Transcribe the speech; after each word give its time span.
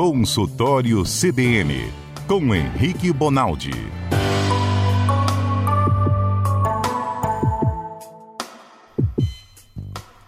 Consultório 0.00 1.02
CBN, 1.02 1.74
com 2.28 2.54
Henrique 2.54 3.12
Bonaldi. 3.12 3.72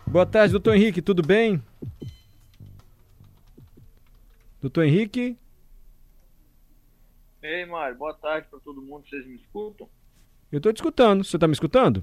Boa 0.09 0.27
tarde, 0.27 0.51
doutor 0.51 0.75
Henrique, 0.75 1.01
tudo 1.01 1.23
bem? 1.23 1.63
Doutor 4.61 4.87
Henrique? 4.87 5.39
Ei, 7.41 7.65
Mário, 7.65 7.97
boa 7.97 8.15
tarde 8.15 8.49
para 8.51 8.59
todo 8.59 8.83
mundo, 8.83 9.09
vocês 9.09 9.25
me 9.25 9.37
escutam? 9.37 9.89
Eu 10.51 10.57
estou 10.57 10.73
te 10.73 10.79
escutando, 10.79 11.23
você 11.23 11.37
está 11.37 11.47
me 11.47 11.55
escutando? 11.55 12.03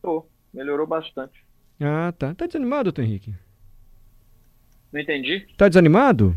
Tô, 0.00 0.26
melhorou 0.50 0.86
bastante. 0.86 1.44
Ah, 1.78 2.10
tá. 2.10 2.34
Tá 2.34 2.46
desanimado, 2.46 2.84
doutor 2.84 3.02
Henrique? 3.02 3.34
Não 4.92 5.00
entendi? 5.00 5.46
Tá 5.56 5.68
desanimado? 5.68 6.36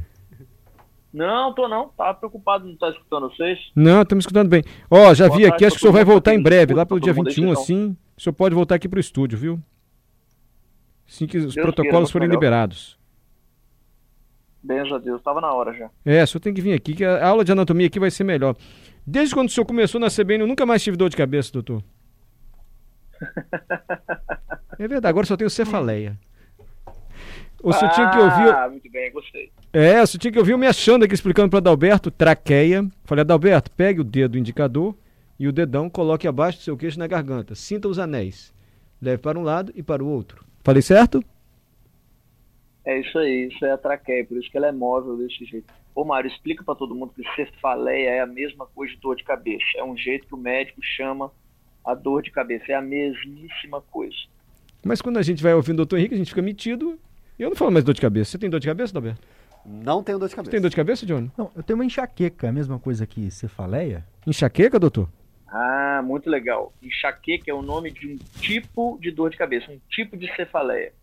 Não, 1.12 1.54
tô 1.54 1.68
não. 1.68 1.90
Tava 1.90 2.14
preocupado 2.16 2.66
não 2.66 2.74
estar 2.74 2.88
tá 2.88 2.94
escutando 2.94 3.30
vocês. 3.30 3.60
Não, 3.76 4.02
estamos 4.02 4.24
escutando 4.24 4.50
bem. 4.50 4.64
Ó, 4.90 5.14
já 5.14 5.28
Boa 5.28 5.38
vi 5.38 5.46
aqui, 5.46 5.66
acho 5.66 5.76
que 5.76 5.80
o 5.80 5.82
senhor 5.82 5.94
vai 5.94 6.04
voltar 6.04 6.34
em 6.34 6.42
breve, 6.42 6.74
lá 6.74 6.86
pelo 6.86 7.00
dia 7.00 7.14
21, 7.14 7.52
assim. 7.52 7.96
O 8.18 8.22
senhor 8.22 8.34
pode 8.34 8.56
voltar 8.56 8.76
aqui 8.76 8.88
pro 8.88 9.00
estúdio, 9.00 9.38
viu? 9.38 9.62
Assim 11.08 11.28
que 11.28 11.38
os 11.38 11.54
Deus 11.54 11.66
protocolos 11.66 12.12
forem 12.12 12.28
melhor. 12.28 12.40
liberados. 12.40 12.98
Benção 14.62 14.98
a 14.98 15.00
Deus, 15.00 15.22
tava 15.22 15.40
na 15.40 15.54
hora 15.54 15.74
já. 15.74 15.90
É, 16.04 16.24
o 16.24 16.28
senhor 16.28 16.42
tem 16.42 16.54
que 16.54 16.62
vir 16.62 16.74
aqui, 16.74 16.96
que 16.96 17.06
a 17.06 17.28
aula 17.28 17.46
de 17.46 17.52
anatomia 17.52 17.88
aqui 17.88 18.00
vai 18.00 18.10
ser 18.10 18.24
melhor. 18.24 18.56
Desde 19.06 19.36
quando 19.36 19.48
o 19.48 19.52
senhor 19.52 19.66
começou 19.66 20.02
na 20.02 20.08
CBN, 20.10 20.44
eu 20.44 20.48
nunca 20.48 20.66
mais 20.66 20.84
tive 20.84 20.98
dor 20.98 21.10
de 21.10 21.16
cabeça, 21.16 21.52
doutor. 21.54 21.84
é 24.80 24.88
verdade, 24.88 25.08
agora 25.08 25.28
só 25.28 25.38
tenho 25.38 25.50
cefaleia. 25.50 26.18
O 27.66 27.74
senhor 27.74 27.92
tinha 27.94 28.12
que 28.12 28.18
ouvir. 28.20 28.54
Ah, 28.54 28.70
muito 28.70 28.92
bem, 28.92 29.12
gostei. 29.12 29.52
É, 29.74 30.00
o 30.00 30.06
senhor 30.06 30.22
tinha 30.22 30.32
que 30.32 30.38
ouvir 30.38 30.56
me 30.56 30.68
achando 30.68 31.04
aqui 31.04 31.16
explicando 31.16 31.50
para 31.50 31.58
Adalberto, 31.58 32.12
traqueia. 32.12 32.86
Falei, 33.06 33.22
Adalberto, 33.22 33.72
pegue 33.72 34.02
o 34.02 34.04
dedo 34.04 34.38
indicador 34.38 34.96
e 35.40 35.48
o 35.48 35.52
dedão 35.52 35.90
coloque 35.90 36.28
abaixo 36.28 36.60
do 36.60 36.64
seu 36.64 36.78
queixo 36.78 37.00
na 37.00 37.08
garganta. 37.08 37.56
Sinta 37.56 37.88
os 37.88 37.98
anéis. 37.98 38.54
Leve 39.02 39.18
para 39.18 39.40
um 39.40 39.42
lado 39.42 39.74
e 39.76 39.82
para 39.82 40.04
o 40.04 40.08
outro. 40.08 40.46
Falei 40.64 40.84
certo? 40.84 41.24
É 42.86 43.00
isso 43.00 43.18
aí, 43.18 43.48
isso 43.48 43.66
é 43.66 43.72
a 43.72 43.78
traqueia, 43.80 44.24
por 44.24 44.38
isso 44.38 44.52
que 44.52 44.58
ela 44.58 44.68
é 44.68 44.72
móvel 44.72 45.18
desse 45.18 45.44
jeito. 45.44 45.74
Ô 45.96 46.06
Mário, 46.06 46.30
explica 46.30 46.64
para 46.64 46.76
todo 46.76 46.94
mundo 46.94 47.14
que 47.16 47.24
cefaleia 47.36 48.10
é 48.12 48.20
a 48.20 48.28
mesma 48.28 48.68
coisa 48.68 48.94
de 48.94 49.00
dor 49.00 49.16
de 49.16 49.24
cabeça. 49.24 49.66
É 49.78 49.84
um 49.84 49.98
jeito 49.98 50.28
que 50.28 50.36
o 50.36 50.38
médico 50.38 50.80
chama 50.84 51.32
a 51.84 51.96
dor 51.96 52.22
de 52.22 52.30
cabeça. 52.30 52.66
É 52.72 52.76
a 52.76 52.82
mesmíssima 52.82 53.82
coisa. 53.82 54.16
Mas 54.84 55.02
quando 55.02 55.18
a 55.18 55.24
gente 55.24 55.42
vai 55.42 55.56
ouvindo 55.56 55.78
o 55.78 55.78
doutor 55.78 55.98
Henrique, 55.98 56.14
a 56.14 56.18
gente 56.20 56.30
fica 56.30 56.44
metido 56.44 56.95
eu 57.44 57.50
não 57.50 57.56
falo 57.56 57.72
mais 57.72 57.84
dor 57.84 57.94
de 57.94 58.02
cabeça. 58.02 58.32
Você 58.32 58.38
tem 58.38 58.50
dor 58.50 58.60
de 58.60 58.68
cabeça, 58.68 58.94
Dalberto? 58.94 59.22
Não 59.66 60.04
tenho 60.04 60.20
dor 60.20 60.30
de 60.30 60.36
cabeça. 60.36 60.52
Você 60.52 60.52
tem 60.52 60.62
dor 60.62 60.70
de 60.70 60.76
cabeça, 60.76 61.06
Johnny? 61.06 61.32
Não, 61.38 61.52
eu 61.56 61.64
tenho 61.64 61.78
uma 61.78 61.86
enxaqueca, 61.86 62.50
a 62.50 62.52
mesma 62.52 62.78
coisa 62.78 63.06
que 63.08 63.32
cefaleia. 63.32 64.06
Enxaqueca, 64.26 64.80
doutor? 64.80 65.10
Ah, 65.48 66.02
muito 66.04 66.30
legal. 66.30 66.74
Enxaqueca 66.82 67.50
é 67.50 67.54
o 67.54 67.62
nome 67.62 67.92
de 67.92 68.08
um 68.08 68.18
tipo 68.40 69.00
de 69.02 69.10
dor 69.10 69.32
de 69.32 69.38
cabeça, 69.38 69.72
um 69.72 69.80
tipo 69.90 70.16
de 70.16 70.34
cefaleia. 70.36 70.94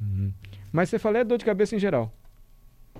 Uhum. 0.00 0.32
Mas 0.72 0.88
cefaleia 0.88 1.22
é 1.22 1.24
dor 1.24 1.38
de 1.38 1.44
cabeça 1.44 1.74
em 1.74 1.78
geral. 1.78 2.12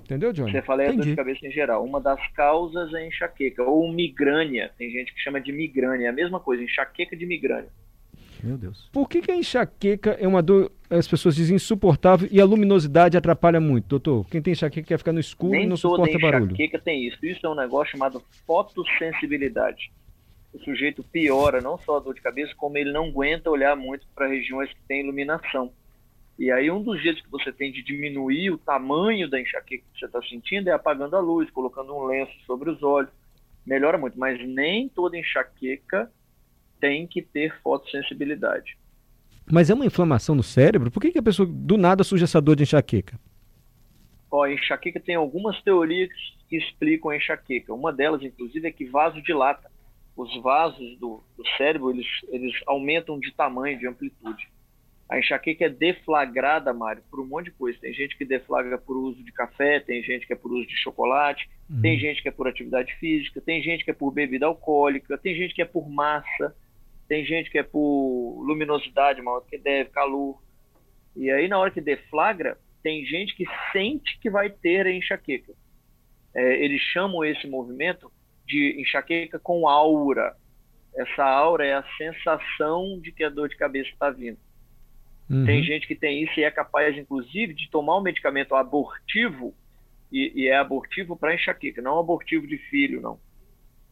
Entendeu, 0.03 0.31
Johnny? 0.33 0.51
Cefaleia 0.51 0.87
Entendi. 0.89 1.01
é 1.01 1.05
dor 1.05 1.09
de 1.11 1.15
cabeça 1.15 1.47
em 1.47 1.51
geral. 1.51 1.85
Uma 1.85 2.01
das 2.01 2.25
causas 2.31 2.93
é 2.93 3.07
enxaqueca. 3.07 3.63
Ou 3.63 3.91
migrânia. 3.91 4.71
Tem 4.77 4.89
gente 4.91 5.13
que 5.13 5.19
chama 5.19 5.39
de 5.39 5.51
migrânia. 5.51 6.07
É 6.07 6.09
a 6.09 6.13
mesma 6.13 6.39
coisa, 6.39 6.63
enxaqueca 6.63 7.15
de 7.15 7.25
migrânia. 7.25 7.69
Meu 8.43 8.57
Deus. 8.57 8.89
Por 8.91 9.07
que, 9.07 9.21
que 9.21 9.31
a 9.31 9.35
enxaqueca 9.35 10.11
é 10.19 10.27
uma 10.27 10.41
dor, 10.41 10.71
as 10.89 11.07
pessoas 11.07 11.35
dizem, 11.35 11.55
insuportável 11.55 12.27
e 12.31 12.39
a 12.39 12.45
luminosidade 12.45 13.17
atrapalha 13.17 13.59
muito, 13.59 13.87
doutor? 13.87 14.27
Quem 14.29 14.41
tem 14.41 14.53
enxaqueca 14.53 14.87
quer 14.87 14.97
ficar 14.97 15.11
no 15.11 15.19
escuro 15.19 15.51
Nem 15.51 15.63
e 15.63 15.67
não 15.67 15.77
suporta 15.77 16.17
barulho. 16.19 16.45
Nem 16.45 16.55
enxaqueca 16.55 16.79
tem 16.79 17.07
isso. 17.07 17.25
Isso 17.25 17.45
é 17.45 17.49
um 17.49 17.55
negócio 17.55 17.91
chamado 17.91 18.23
fotossensibilidade. 18.45 19.91
O 20.53 20.59
sujeito 20.59 21.03
piora 21.03 21.61
não 21.61 21.77
só 21.77 21.97
a 21.97 21.99
dor 21.99 22.13
de 22.13 22.21
cabeça, 22.21 22.53
como 22.55 22.77
ele 22.77 22.91
não 22.91 23.05
aguenta 23.05 23.49
olhar 23.49 23.75
muito 23.75 24.07
para 24.15 24.27
regiões 24.27 24.69
que 24.71 24.81
têm 24.87 25.01
iluminação. 25.01 25.71
E 26.39 26.51
aí 26.51 26.69
um 26.69 26.81
dos 26.81 27.01
jeitos 27.01 27.21
que 27.21 27.31
você 27.31 27.51
tem 27.51 27.71
de 27.71 27.83
diminuir 27.83 28.51
o 28.51 28.57
tamanho 28.57 29.29
da 29.29 29.39
enxaqueca 29.39 29.83
que 29.91 29.99
você 29.99 30.05
está 30.05 30.21
sentindo 30.23 30.69
é 30.69 30.71
apagando 30.71 31.15
a 31.15 31.19
luz, 31.19 31.49
colocando 31.49 31.95
um 31.95 32.05
lenço 32.05 32.33
sobre 32.45 32.69
os 32.69 32.81
olhos. 32.83 33.11
Melhora 33.65 33.97
muito, 33.97 34.17
mas 34.17 34.39
nem 34.47 34.87
toda 34.87 35.17
enxaqueca 35.17 36.11
tem 36.79 37.07
que 37.07 37.21
ter 37.21 37.55
fotossensibilidade. 37.61 38.77
Mas 39.49 39.69
é 39.69 39.73
uma 39.73 39.85
inflamação 39.85 40.35
no 40.35 40.43
cérebro? 40.43 40.91
Por 40.91 41.01
que, 41.01 41.11
que 41.11 41.19
a 41.19 41.23
pessoa 41.23 41.47
do 41.47 41.77
nada 41.77 42.03
surge 42.03 42.23
essa 42.23 42.41
dor 42.41 42.55
de 42.55 42.63
enxaqueca? 42.63 43.17
Ó, 44.29 44.45
enxaqueca 44.45 44.99
tem 44.99 45.15
algumas 45.15 45.61
teorias 45.61 46.09
que 46.49 46.57
explicam 46.57 47.11
a 47.11 47.15
enxaqueca. 47.15 47.73
Uma 47.73 47.93
delas, 47.93 48.21
inclusive, 48.21 48.67
é 48.67 48.71
que 48.71 48.85
vaso 48.85 49.21
dilata. 49.21 49.71
Os 50.15 50.35
vasos 50.41 50.97
do, 50.99 51.23
do 51.37 51.47
cérebro, 51.57 51.91
eles, 51.91 52.07
eles 52.29 52.53
aumentam 52.65 53.19
de 53.19 53.31
tamanho, 53.33 53.79
de 53.79 53.87
amplitude. 53.87 54.49
A 55.09 55.17
enxaqueca 55.17 55.65
é 55.65 55.69
deflagrada, 55.69 56.73
Mário, 56.73 57.01
por 57.09 57.21
um 57.21 57.25
monte 57.25 57.45
de 57.45 57.51
coisa. 57.51 57.79
Tem 57.79 57.93
gente 57.93 58.17
que 58.17 58.25
deflagra 58.25 58.77
por 58.77 58.97
uso 58.97 59.23
de 59.23 59.31
café, 59.31 59.79
tem 59.79 60.03
gente 60.03 60.27
que 60.27 60.33
é 60.33 60.35
por 60.35 60.51
uso 60.51 60.67
de 60.67 60.75
chocolate, 60.75 61.47
uhum. 61.69 61.81
tem 61.81 61.97
gente 61.97 62.21
que 62.21 62.27
é 62.27 62.31
por 62.31 62.47
atividade 62.47 62.93
física, 62.95 63.39
tem 63.39 63.61
gente 63.61 63.85
que 63.85 63.91
é 63.91 63.93
por 63.93 64.11
bebida 64.11 64.45
alcoólica, 64.45 65.17
tem 65.17 65.33
gente 65.35 65.53
que 65.53 65.61
é 65.61 65.65
por 65.65 65.89
massa, 65.89 66.53
tem 67.07 67.25
gente 67.25 67.49
que 67.49 67.57
é 67.57 67.63
por 67.63 68.43
luminosidade 68.45 69.21
maior 69.21 69.41
que 69.41 69.57
deve, 69.57 69.89
calor. 69.89 70.41
E 71.15 71.31
aí, 71.31 71.47
na 71.47 71.57
hora 71.57 71.71
que 71.71 71.81
deflagra, 71.81 72.57
tem 72.83 73.05
gente 73.05 73.35
que 73.35 73.45
sente 73.71 74.19
que 74.19 74.29
vai 74.29 74.49
ter 74.49 74.85
a 74.85 74.91
enxaqueca. 74.91 75.53
É, 76.35 76.63
eles 76.63 76.81
chamam 76.81 77.23
esse 77.23 77.47
movimento 77.47 78.11
de 78.45 78.79
enxaqueca 78.79 79.39
com 79.39 79.67
aura. 79.67 80.35
Essa 80.95 81.23
aura 81.23 81.65
é 81.65 81.73
a 81.73 81.85
sensação 81.97 82.99
de 82.99 83.11
que 83.11 83.23
a 83.23 83.29
dor 83.29 83.49
de 83.49 83.55
cabeça 83.55 83.89
está 83.89 84.09
vindo. 84.09 84.37
Uhum. 85.29 85.45
Tem 85.45 85.63
gente 85.63 85.87
que 85.87 85.95
tem 85.95 86.23
isso 86.23 86.39
e 86.39 86.43
é 86.43 86.51
capaz, 86.51 86.97
inclusive, 86.97 87.53
de 87.53 87.69
tomar 87.69 87.97
um 87.97 88.01
medicamento 88.01 88.55
abortivo, 88.55 89.53
e, 90.11 90.31
e 90.35 90.47
é 90.47 90.55
abortivo 90.55 91.17
para 91.17 91.35
enxaqueca, 91.35 91.81
não 91.81 91.99
abortivo 91.99 92.47
de 92.47 92.57
filho, 92.57 93.01
não. 93.01 93.19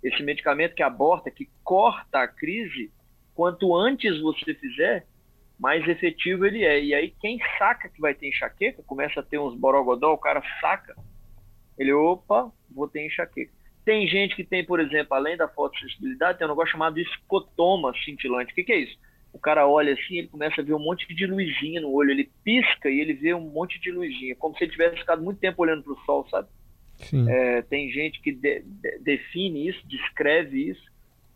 Esse 0.01 0.23
medicamento 0.23 0.75
que 0.75 0.83
aborta, 0.83 1.29
que 1.31 1.49
corta 1.63 2.19
a 2.19 2.27
crise, 2.27 2.91
quanto 3.35 3.75
antes 3.75 4.19
você 4.21 4.53
fizer, 4.53 5.05
mais 5.59 5.87
efetivo 5.87 6.45
ele 6.45 6.63
é. 6.63 6.83
E 6.83 6.93
aí 6.93 7.13
quem 7.21 7.39
saca 7.57 7.89
que 7.89 8.01
vai 8.01 8.13
ter 8.13 8.29
enxaqueca, 8.29 8.81
começa 8.83 9.19
a 9.19 9.23
ter 9.23 9.37
uns 9.37 9.55
borogodó, 9.55 10.13
o 10.13 10.17
cara 10.17 10.41
saca, 10.59 10.95
ele, 11.77 11.93
opa, 11.93 12.51
vou 12.71 12.87
ter 12.87 13.05
enxaqueca. 13.05 13.51
Tem 13.83 14.07
gente 14.07 14.35
que 14.35 14.43
tem, 14.43 14.65
por 14.65 14.79
exemplo, 14.79 15.13
além 15.13 15.37
da 15.37 15.47
fotossensibilidade, 15.47 16.39
tem 16.39 16.47
um 16.47 16.49
negócio 16.49 16.71
chamado 16.71 16.99
escotoma 16.99 17.93
cintilante. 18.03 18.51
O 18.51 18.55
que, 18.55 18.63
que 18.63 18.71
é 18.71 18.79
isso? 18.79 18.97
O 19.31 19.37
cara 19.37 19.67
olha 19.67 19.93
assim, 19.93 20.17
ele 20.17 20.27
começa 20.27 20.61
a 20.61 20.63
ver 20.63 20.73
um 20.73 20.79
monte 20.79 21.13
de 21.13 21.27
luzinha 21.27 21.81
no 21.81 21.91
olho, 21.91 22.11
ele 22.11 22.31
pisca 22.43 22.89
e 22.89 22.99
ele 22.99 23.13
vê 23.13 23.33
um 23.33 23.41
monte 23.41 23.79
de 23.79 23.91
luzinha, 23.91 24.35
como 24.37 24.57
se 24.57 24.63
ele 24.63 24.71
tivesse 24.71 24.97
ficado 24.97 25.21
muito 25.21 25.39
tempo 25.39 25.61
olhando 25.61 25.83
para 25.83 25.93
o 25.93 25.99
sol, 26.05 26.25
sabe? 26.29 26.47
É, 27.29 27.61
tem 27.63 27.91
gente 27.91 28.21
que 28.21 28.31
de, 28.31 28.61
de, 28.61 28.99
define 28.99 29.67
isso, 29.67 29.85
descreve 29.85 30.69
isso 30.69 30.89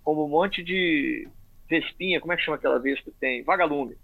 como 0.03 0.25
um 0.25 0.29
monte 0.29 0.63
de 0.63 1.27
vespinha, 1.69 2.19
como 2.19 2.33
é 2.33 2.37
que 2.37 2.43
chama 2.43 2.57
aquela 2.57 2.79
vespa 2.79 3.11
que 3.11 3.17
tem? 3.19 3.43
Vagalume. 3.43 3.95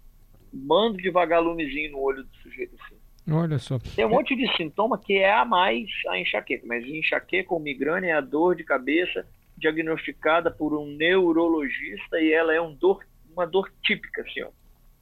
Um 0.54 0.66
bando 0.66 0.98
de 0.98 1.10
vagalumezinho 1.10 1.92
no 1.92 2.00
olho 2.00 2.22
do 2.22 2.36
sujeito 2.36 2.74
assim. 2.80 2.96
Olha 3.28 3.58
só. 3.58 3.78
Tem 3.78 4.06
um 4.06 4.10
monte 4.10 4.36
de 4.36 4.46
sintoma 4.56 4.96
que 4.96 5.14
é 5.14 5.32
a 5.32 5.44
mais 5.44 5.88
a 6.08 6.18
enxaqueca, 6.18 6.64
mas 6.66 6.86
enxaqueca 6.86 7.52
ou 7.52 7.58
migrânia 7.58 8.10
é 8.10 8.12
a 8.12 8.20
dor 8.20 8.54
de 8.54 8.62
cabeça 8.62 9.26
diagnosticada 9.58 10.50
por 10.50 10.74
um 10.78 10.86
neurologista 10.86 12.20
e 12.20 12.32
ela 12.32 12.54
é 12.54 12.60
um 12.60 12.72
dor, 12.74 13.04
uma 13.32 13.46
dor 13.46 13.72
típica, 13.82 14.22
assim, 14.22 14.42
ó. 14.42 14.48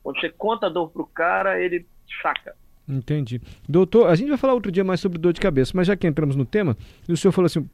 Quando 0.02 0.20
você 0.20 0.30
conta 0.30 0.66
a 0.66 0.70
dor 0.70 0.90
pro 0.90 1.06
cara, 1.06 1.60
ele 1.60 1.86
saca. 2.22 2.54
Entendi. 2.88 3.40
Doutor, 3.68 4.08
a 4.08 4.14
gente 4.14 4.28
vai 4.28 4.38
falar 4.38 4.54
outro 4.54 4.70
dia 4.70 4.84
mais 4.84 5.00
sobre 5.00 5.18
dor 5.18 5.32
de 5.32 5.40
cabeça, 5.40 5.72
mas 5.74 5.86
já 5.86 5.96
que 5.96 6.06
entramos 6.06 6.36
no 6.36 6.44
tema, 6.44 6.76
o 7.08 7.16
senhor 7.16 7.32
falou 7.32 7.46
assim, 7.46 7.68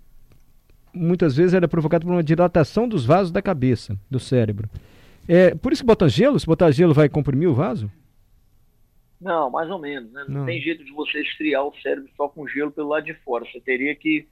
muitas 0.94 1.36
vezes 1.36 1.54
era 1.54 1.68
provocado 1.68 2.06
por 2.06 2.12
uma 2.12 2.22
dilatação 2.22 2.88
dos 2.88 3.04
vasos 3.04 3.30
da 3.32 3.42
cabeça, 3.42 3.96
do 4.10 4.18
cérebro. 4.18 4.68
É, 5.28 5.54
por 5.54 5.72
isso 5.72 5.82
que 5.82 5.86
bota 5.86 6.08
gelo? 6.08 6.38
Se 6.38 6.46
botar 6.46 6.70
gelo 6.70 6.94
vai 6.94 7.08
comprimir 7.08 7.48
o 7.48 7.54
vaso? 7.54 7.90
Não, 9.20 9.50
mais 9.50 9.70
ou 9.70 9.78
menos. 9.78 10.10
Né? 10.12 10.24
Não, 10.26 10.40
Não, 10.40 10.46
tem 10.46 10.60
jeito 10.60 10.84
de 10.84 10.92
você 10.92 11.20
esfriar 11.20 11.64
o 11.64 11.74
cérebro 11.80 12.10
só 12.16 12.28
com 12.28 12.48
gelo 12.48 12.72
pelo 12.72 12.88
lado 12.88 13.04
de 13.04 13.14
fora. 13.14 13.44
Você 13.44 13.60
teria 13.60 13.94
que. 13.94 14.26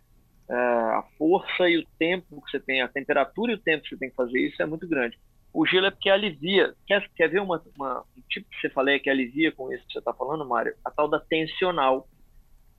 Uh, 0.49 0.55
a 0.55 1.05
força 1.19 1.69
e 1.69 1.77
o 1.77 1.87
tempo 1.99 2.41
que 2.41 2.51
você 2.51 2.59
tem, 2.59 2.81
a 2.81 2.89
temperatura 2.89 3.53
e 3.53 3.55
o 3.57 3.59
tempo 3.59 3.83
que 3.83 3.91
você 3.91 3.99
tem 3.99 4.09
que 4.09 4.17
fazer 4.17 4.41
isso 4.41 4.63
é 4.63 4.65
muito 4.65 4.89
grande. 4.89 5.19
O 5.53 5.67
gelo 5.67 5.87
é 5.87 5.91
porque 5.91 6.09
alivia. 6.09 6.75
Quer, 6.87 7.07
quer 7.15 7.29
ver 7.29 7.43
uma, 7.43 7.63
uma, 7.77 8.03
um 8.17 8.23
tipo 8.31 8.49
que 8.49 8.59
você 8.59 8.71
falei 8.71 8.99
que 8.99 9.11
alivia 9.11 9.53
com 9.53 9.71
isso 9.71 9.87
que 9.87 9.93
você 9.93 9.99
está 9.99 10.15
falando, 10.15 10.49
Mário? 10.49 10.75
A 10.83 10.91
tal 10.91 11.07
da 11.07 11.21
tensional 11.21 12.09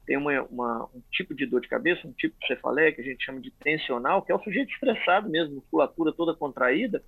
tem 0.09 0.17
uma, 0.17 0.41
uma, 0.45 0.85
um 0.85 1.03
tipo 1.11 1.35
de 1.35 1.45
dor 1.45 1.61
de 1.61 1.67
cabeça, 1.67 2.07
um 2.07 2.11
tipo 2.13 2.35
de 2.39 2.47
cefaleia 2.47 2.91
que 2.91 2.99
a 2.99 3.03
gente 3.03 3.23
chama 3.23 3.39
de 3.39 3.51
tensional, 3.51 4.23
que 4.23 4.31
é 4.31 4.35
o 4.35 4.43
sujeito 4.43 4.71
estressado 4.73 5.29
mesmo, 5.29 5.57
musculatura 5.57 6.11
toda 6.11 6.35
contraída, 6.35 7.03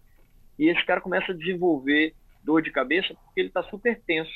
e 0.59 0.69
esse 0.69 0.85
cara 0.85 1.01
começa 1.01 1.31
a 1.31 1.35
desenvolver 1.35 2.13
dor 2.43 2.61
de 2.61 2.69
cabeça 2.69 3.15
porque 3.15 3.39
ele 3.39 3.47
está 3.47 3.63
super 3.63 3.99
tenso. 4.05 4.31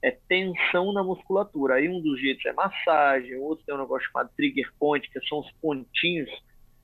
É 0.00 0.12
tensão 0.28 0.92
na 0.92 1.02
musculatura. 1.02 1.74
Aí 1.74 1.88
um 1.88 2.00
dos 2.00 2.20
jeitos 2.20 2.46
é 2.46 2.52
massagem, 2.52 3.34
outro 3.34 3.64
tem 3.66 3.74
um 3.74 3.78
negócio 3.78 4.06
chamado 4.06 4.30
trigger 4.36 4.72
point, 4.78 5.10
que 5.10 5.20
são 5.26 5.40
os 5.40 5.50
pontinhos 5.60 6.30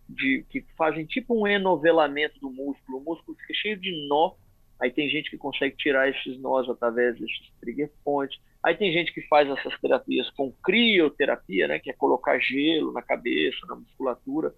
de, 0.08 0.44
que 0.50 0.64
fazem 0.76 1.06
tipo 1.06 1.40
um 1.40 1.46
enovelamento 1.46 2.40
do 2.40 2.50
músculo. 2.50 2.98
O 2.98 3.04
músculo 3.04 3.38
fica 3.38 3.54
cheio 3.54 3.76
de 3.76 4.08
nó. 4.08 4.32
Aí 4.80 4.90
tem 4.90 5.08
gente 5.08 5.30
que 5.30 5.38
consegue 5.38 5.76
tirar 5.76 6.08
esses 6.08 6.40
nós 6.40 6.68
através 6.68 7.16
desses 7.20 7.52
trigger 7.60 7.92
points. 8.02 8.36
Aí 8.62 8.76
tem 8.76 8.92
gente 8.92 9.12
que 9.12 9.22
faz 9.22 9.48
essas 9.48 9.78
terapias 9.80 10.28
com 10.30 10.52
crioterapia, 10.62 11.66
né, 11.66 11.78
que 11.78 11.90
é 11.90 11.94
colocar 11.94 12.38
gelo 12.38 12.92
na 12.92 13.00
cabeça, 13.00 13.58
na 13.66 13.74
musculatura. 13.74 14.54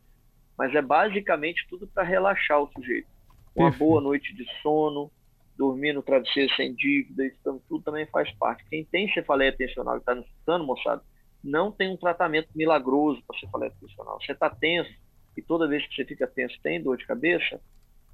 Mas 0.59 0.75
é 0.75 0.83
basicamente 0.83 1.67
tudo 1.69 1.87
para 1.87 2.03
relaxar 2.03 2.61
o 2.61 2.71
sujeito. 2.73 3.09
Uma 3.55 3.71
Perfeito. 3.71 3.79
boa 3.79 4.01
noite 4.01 4.35
de 4.35 4.45
sono, 4.61 5.11
dormir 5.57 5.93
no 5.93 6.03
travesseiro 6.03 6.53
sem 6.55 6.75
dívida, 6.75 7.27
isso 7.27 7.63
tudo 7.69 7.85
também 7.85 8.07
faz 8.07 8.31
parte. 8.33 8.65
Quem 8.69 8.85
tem 8.85 9.13
cefaleia 9.13 9.57
tensional 9.57 9.97
e 9.97 9.99
está 9.99 10.15
nos 10.15 10.27
escutando, 10.27 10.65
moçada, 10.65 11.03
não 11.43 11.71
tem 11.71 11.93
um 11.93 11.97
tratamento 11.97 12.49
milagroso 12.55 13.23
para 13.27 13.39
cefaleia 13.39 13.73
tensional. 13.81 14.21
Você 14.21 14.33
está 14.33 14.51
tenso 14.51 14.93
e 15.37 15.43
toda 15.43 15.69
vez 15.69 15.87
que 15.87 15.95
você 15.95 16.05
fica 16.05 16.27
tenso 16.27 16.59
tem 16.63 16.83
dor 16.83 16.97
de 16.97 17.07
cabeça, 17.07 17.61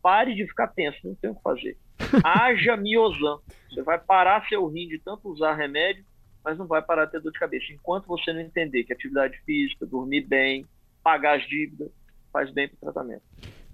pare 0.02 0.34
de 0.34 0.46
ficar 0.46 0.68
tenso, 0.68 0.98
não 1.04 1.14
tem 1.14 1.30
o 1.30 1.34
que 1.34 1.42
fazer. 1.42 1.76
Haja 2.24 2.76
miozan. 2.76 3.38
Você 3.68 3.82
vai 3.82 3.98
parar 3.98 4.46
seu 4.48 4.66
rim 4.66 4.88
de 4.88 4.98
tanto 4.98 5.28
usar 5.28 5.54
remédio, 5.54 6.04
mas 6.44 6.56
não 6.58 6.66
vai 6.66 6.82
parar 6.82 7.04
de 7.04 7.12
ter 7.12 7.20
dor 7.20 7.32
de 7.32 7.38
cabeça. 7.38 7.72
Enquanto 7.72 8.06
você 8.06 8.32
não 8.32 8.40
entender 8.40 8.84
que 8.84 8.92
atividade 8.92 9.38
física, 9.44 9.86
dormir 9.86 10.22
bem, 10.22 10.64
pagar 11.02 11.38
as 11.38 11.46
dívidas, 11.46 11.90
faz 12.32 12.50
bem 12.50 12.68
para 12.68 12.76
o 12.76 12.92
tratamento. 12.92 13.22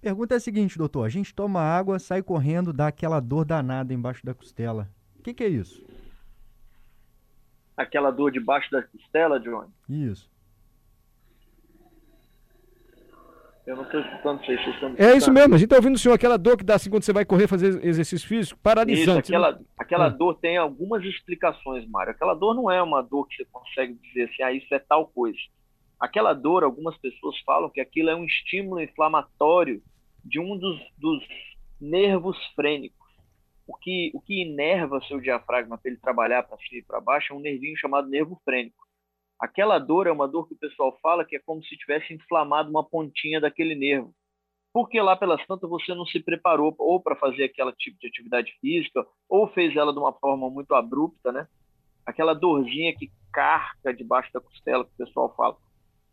Pergunta 0.00 0.32
é 0.32 0.36
a 0.38 0.40
seguinte, 0.40 0.78
doutor. 0.78 1.04
A 1.04 1.10
gente 1.10 1.34
toma 1.34 1.60
água, 1.60 1.98
sai 1.98 2.22
correndo, 2.22 2.72
dá 2.72 2.86
aquela 2.86 3.20
dor 3.20 3.44
danada 3.44 3.92
embaixo 3.92 4.24
da 4.24 4.32
costela. 4.32 4.88
O 5.18 5.22
que, 5.22 5.34
que 5.34 5.44
é 5.44 5.48
isso? 5.48 5.84
Aquela 7.76 8.10
dor 8.10 8.32
debaixo 8.32 8.70
da 8.70 8.82
costela, 8.84 9.38
Johnny, 9.38 9.70
Isso. 9.86 10.30
Eu 13.66 13.76
não 13.76 13.82
estou 13.84 14.00
escutando 14.00 14.44
vocês. 14.44 14.60
vocês 14.62 14.74
estão 14.74 14.94
É 14.98 15.16
isso 15.16 15.32
mesmo, 15.32 15.54
a 15.54 15.58
gente 15.58 15.64
está 15.66 15.76
ouvindo 15.76 15.94
o 15.94 15.98
senhor, 15.98 16.14
aquela 16.14 16.36
dor 16.36 16.56
que 16.56 16.64
dá 16.64 16.74
assim 16.74 16.90
quando 16.90 17.02
você 17.02 17.12
vai 17.12 17.24
correr 17.24 17.46
fazer 17.48 17.84
exercício 17.84 18.28
físico, 18.28 18.56
Isso, 18.56 18.62
paralisante. 18.62 19.30
né? 19.30 19.36
aquela, 19.38 19.60
aquela 19.78 20.06
Ah. 20.06 20.10
dor 20.10 20.34
tem 20.38 20.56
algumas 20.56 21.02
explicações, 21.04 21.86
Mário. 21.88 22.12
Aquela 22.12 22.34
dor 22.34 22.54
não 22.54 22.70
é 22.70 22.82
uma 22.82 23.02
dor 23.02 23.26
que 23.28 23.36
você 23.36 23.44
consegue 23.50 23.94
dizer 23.94 24.24
assim, 24.30 24.42
ah, 24.42 24.52
isso 24.52 24.74
é 24.74 24.78
tal 24.78 25.06
coisa. 25.08 25.38
Aquela 25.98 26.34
dor, 26.34 26.62
algumas 26.64 26.96
pessoas 26.98 27.38
falam 27.46 27.70
que 27.70 27.80
aquilo 27.80 28.10
é 28.10 28.14
um 28.16 28.24
estímulo 28.24 28.80
inflamatório 28.82 29.82
de 30.24 30.38
um 30.40 30.56
dos, 30.58 30.78
dos 30.98 31.22
nervos 31.80 32.36
frênicos. 32.54 32.98
O 33.66 33.74
que, 33.76 34.10
o 34.14 34.20
que 34.20 34.42
inerva 34.42 35.00
seu 35.08 35.18
diafragma 35.20 35.78
para 35.78 35.90
ele 35.90 35.98
trabalhar 36.00 36.42
para 36.42 36.58
cima 36.58 36.80
e 36.80 36.82
para 36.82 37.00
baixo 37.00 37.32
é 37.32 37.36
um 37.36 37.40
nervinho 37.40 37.76
chamado 37.78 38.08
nervo 38.10 38.38
frênico. 38.44 38.83
Aquela 39.44 39.78
dor 39.78 40.06
é 40.06 40.12
uma 40.12 40.28
dor 40.28 40.48
que 40.48 40.54
o 40.54 40.58
pessoal 40.58 40.98
fala 41.02 41.24
que 41.24 41.36
é 41.36 41.40
como 41.40 41.62
se 41.62 41.76
tivesse 41.76 42.12
inflamado 42.14 42.70
uma 42.70 42.84
pontinha 42.84 43.40
daquele 43.40 43.74
nervo 43.74 44.14
porque 44.74 45.00
lá 45.00 45.16
pelas 45.16 45.46
tantas 45.46 45.70
você 45.70 45.94
não 45.94 46.04
se 46.04 46.18
preparou 46.18 46.74
ou 46.80 47.00
para 47.00 47.14
fazer 47.14 47.44
aquela 47.44 47.72
tipo 47.72 47.96
de 48.00 48.08
atividade 48.08 48.52
física, 48.60 49.06
ou 49.28 49.46
fez 49.46 49.74
ela 49.76 49.92
de 49.92 50.00
uma 50.00 50.12
forma 50.12 50.50
muito 50.50 50.74
abrupta, 50.74 51.30
né? 51.30 51.46
Aquela 52.04 52.34
dorzinha 52.34 52.92
que 52.92 53.08
carca 53.32 53.94
debaixo 53.94 54.32
da 54.32 54.40
costela, 54.40 54.84
que 54.84 54.90
o 54.90 55.06
pessoal 55.06 55.32
fala. 55.36 55.56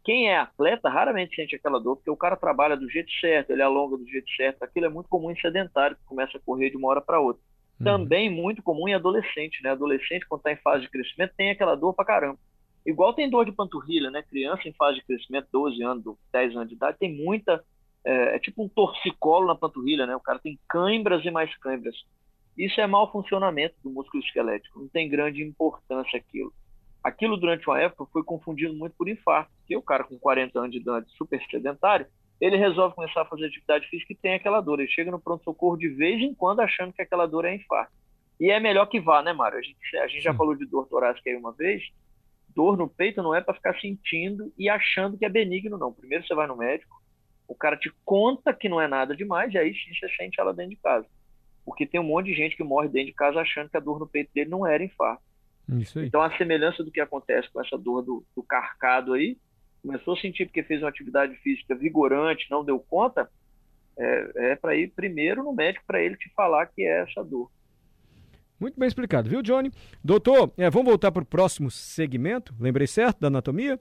Quem 0.03 0.29
é 0.29 0.37
atleta 0.37 0.89
raramente 0.89 1.35
sente 1.35 1.55
aquela 1.55 1.79
dor, 1.79 1.95
porque 1.95 2.11
o 2.11 2.15
cara 2.15 2.37
trabalha 2.37 2.77
do 2.77 2.87
jeito 2.87 3.11
certo, 3.19 3.49
ele 3.49 3.63
alonga 3.63 3.97
do 3.97 4.07
jeito 4.07 4.29
certo. 4.35 4.61
Aquilo 4.61 4.85
é 4.85 4.89
muito 4.89 5.09
comum 5.09 5.31
em 5.31 5.39
sedentário, 5.39 5.97
que 5.97 6.05
começa 6.05 6.37
a 6.37 6.41
correr 6.41 6.69
de 6.69 6.77
uma 6.77 6.87
hora 6.87 7.01
para 7.01 7.19
outra. 7.19 7.41
Uhum. 7.79 7.85
Também 7.85 8.29
muito 8.29 8.61
comum 8.61 8.87
em 8.87 8.93
adolescente, 8.93 9.61
né? 9.63 9.71
Adolescente, 9.71 10.27
quando 10.27 10.41
está 10.41 10.51
em 10.51 10.57
fase 10.57 10.83
de 10.83 10.89
crescimento, 10.91 11.33
tem 11.35 11.49
aquela 11.49 11.73
dor 11.73 11.95
pra 11.95 12.05
caramba. 12.05 12.37
Igual 12.85 13.13
tem 13.13 13.29
dor 13.29 13.45
de 13.45 13.51
panturrilha, 13.51 14.09
né? 14.09 14.23
Criança 14.23 14.67
em 14.67 14.73
fase 14.73 14.99
de 14.99 15.05
crescimento, 15.05 15.47
12 15.51 15.83
anos, 15.83 16.03
10 16.31 16.55
anos 16.55 16.69
de 16.69 16.75
idade, 16.75 16.97
tem 16.97 17.13
muita 17.13 17.63
é, 18.03 18.35
é 18.35 18.39
tipo 18.39 18.63
um 18.63 18.69
torcicolo 18.69 19.47
na 19.47 19.55
panturrilha, 19.55 20.05
né? 20.05 20.15
O 20.15 20.19
cara 20.19 20.39
tem 20.39 20.59
cãibras 20.67 21.23
e 21.23 21.31
mais 21.31 21.55
cãibras. 21.57 21.95
Isso 22.57 22.81
é 22.81 22.87
mau 22.87 23.11
funcionamento 23.11 23.75
do 23.83 23.89
músculo 23.89 24.23
esquelético, 24.23 24.79
não 24.79 24.87
tem 24.87 25.09
grande 25.09 25.41
importância 25.41 26.17
aquilo. 26.17 26.53
Aquilo 27.03 27.37
durante 27.37 27.67
uma 27.67 27.79
época 27.79 28.05
foi 28.11 28.23
confundido 28.23 28.73
muito 28.73 28.95
por 28.95 29.09
infarto, 29.09 29.51
porque 29.57 29.75
o 29.75 29.81
cara 29.81 30.03
com 30.03 30.19
40 30.19 30.59
anos 30.59 30.71
de 30.71 30.77
idade, 30.77 31.07
super 31.17 31.41
sedentário, 31.49 32.05
ele 32.39 32.57
resolve 32.57 32.95
começar 32.95 33.21
a 33.21 33.25
fazer 33.25 33.45
atividade 33.45 33.87
física 33.87 34.13
e 34.13 34.15
tem 34.15 34.33
aquela 34.33 34.61
dor. 34.61 34.79
Ele 34.79 34.89
chega 34.89 35.11
no 35.11 35.19
pronto-socorro 35.19 35.77
de 35.77 35.87
vez 35.89 36.21
em 36.21 36.33
quando 36.33 36.59
achando 36.59 36.91
que 36.91 37.01
aquela 37.01 37.27
dor 37.27 37.45
é 37.45 37.55
infarto. 37.55 37.93
E 38.39 38.49
é 38.49 38.59
melhor 38.59 38.87
que 38.87 38.99
vá, 38.99 39.21
né, 39.21 39.31
Mário? 39.31 39.59
A 39.59 39.61
gente, 39.61 39.97
a 39.97 40.07
gente 40.07 40.23
já 40.23 40.33
falou 40.33 40.55
de 40.55 40.65
dor 40.65 40.87
torácica 40.87 41.29
aí 41.29 41.35
uma 41.35 41.51
vez. 41.51 41.83
Dor 42.55 42.77
no 42.77 42.87
peito 42.87 43.21
não 43.21 43.33
é 43.33 43.41
para 43.41 43.53
ficar 43.53 43.79
sentindo 43.79 44.51
e 44.57 44.69
achando 44.69 45.17
que 45.17 45.25
é 45.25 45.29
benigno, 45.29 45.77
não. 45.77 45.93
Primeiro 45.93 46.25
você 46.25 46.33
vai 46.33 46.47
no 46.47 46.57
médico, 46.57 47.01
o 47.47 47.55
cara 47.55 47.77
te 47.77 47.91
conta 48.05 48.53
que 48.53 48.69
não 48.69 48.79
é 48.79 48.87
nada 48.87 49.15
demais, 49.15 49.53
e 49.53 49.57
aí 49.57 49.73
você 49.73 50.09
sente 50.15 50.39
ela 50.39 50.53
dentro 50.53 50.71
de 50.71 50.77
casa. 50.77 51.05
Porque 51.65 51.85
tem 51.85 51.99
um 51.99 52.03
monte 52.03 52.27
de 52.27 52.33
gente 52.33 52.55
que 52.55 52.63
morre 52.63 52.87
dentro 52.87 53.07
de 53.07 53.13
casa 53.13 53.39
achando 53.39 53.69
que 53.69 53.77
a 53.77 53.81
dor 53.81 53.99
no 53.99 54.07
peito 54.07 54.31
dele 54.33 54.49
não 54.49 54.65
era 54.65 54.83
infarto. 54.83 55.23
Então 56.07 56.21
a 56.21 56.35
semelhança 56.37 56.83
do 56.83 56.91
que 56.91 56.99
acontece 56.99 57.49
com 57.51 57.61
essa 57.61 57.77
dor 57.77 58.01
do, 58.01 58.25
do 58.35 58.43
carcado 58.43 59.13
aí, 59.13 59.37
começou 59.81 60.13
a 60.13 60.17
sentir 60.17 60.45
porque 60.45 60.63
fez 60.63 60.81
uma 60.81 60.89
atividade 60.89 61.35
física 61.37 61.75
vigorante, 61.75 62.49
não 62.49 62.63
deu 62.63 62.79
conta, 62.79 63.29
é, 63.97 64.51
é 64.51 64.55
para 64.55 64.75
ir 64.75 64.91
primeiro 64.91 65.43
no 65.43 65.53
médico 65.53 65.85
para 65.85 66.01
ele 66.01 66.17
te 66.17 66.31
falar 66.33 66.67
que 66.67 66.83
é 66.83 67.01
essa 67.01 67.23
dor. 67.23 67.51
Muito 68.61 68.79
bem 68.79 68.87
explicado, 68.87 69.27
viu, 69.27 69.41
Johnny? 69.41 69.71
Doutor, 70.03 70.53
é, 70.55 70.69
vamos 70.69 70.87
voltar 70.87 71.11
para 71.11 71.23
o 71.23 71.25
próximo 71.25 71.71
segmento, 71.71 72.53
lembrei 72.59 72.85
certo, 72.85 73.19
da 73.19 73.27
anatomia? 73.27 73.79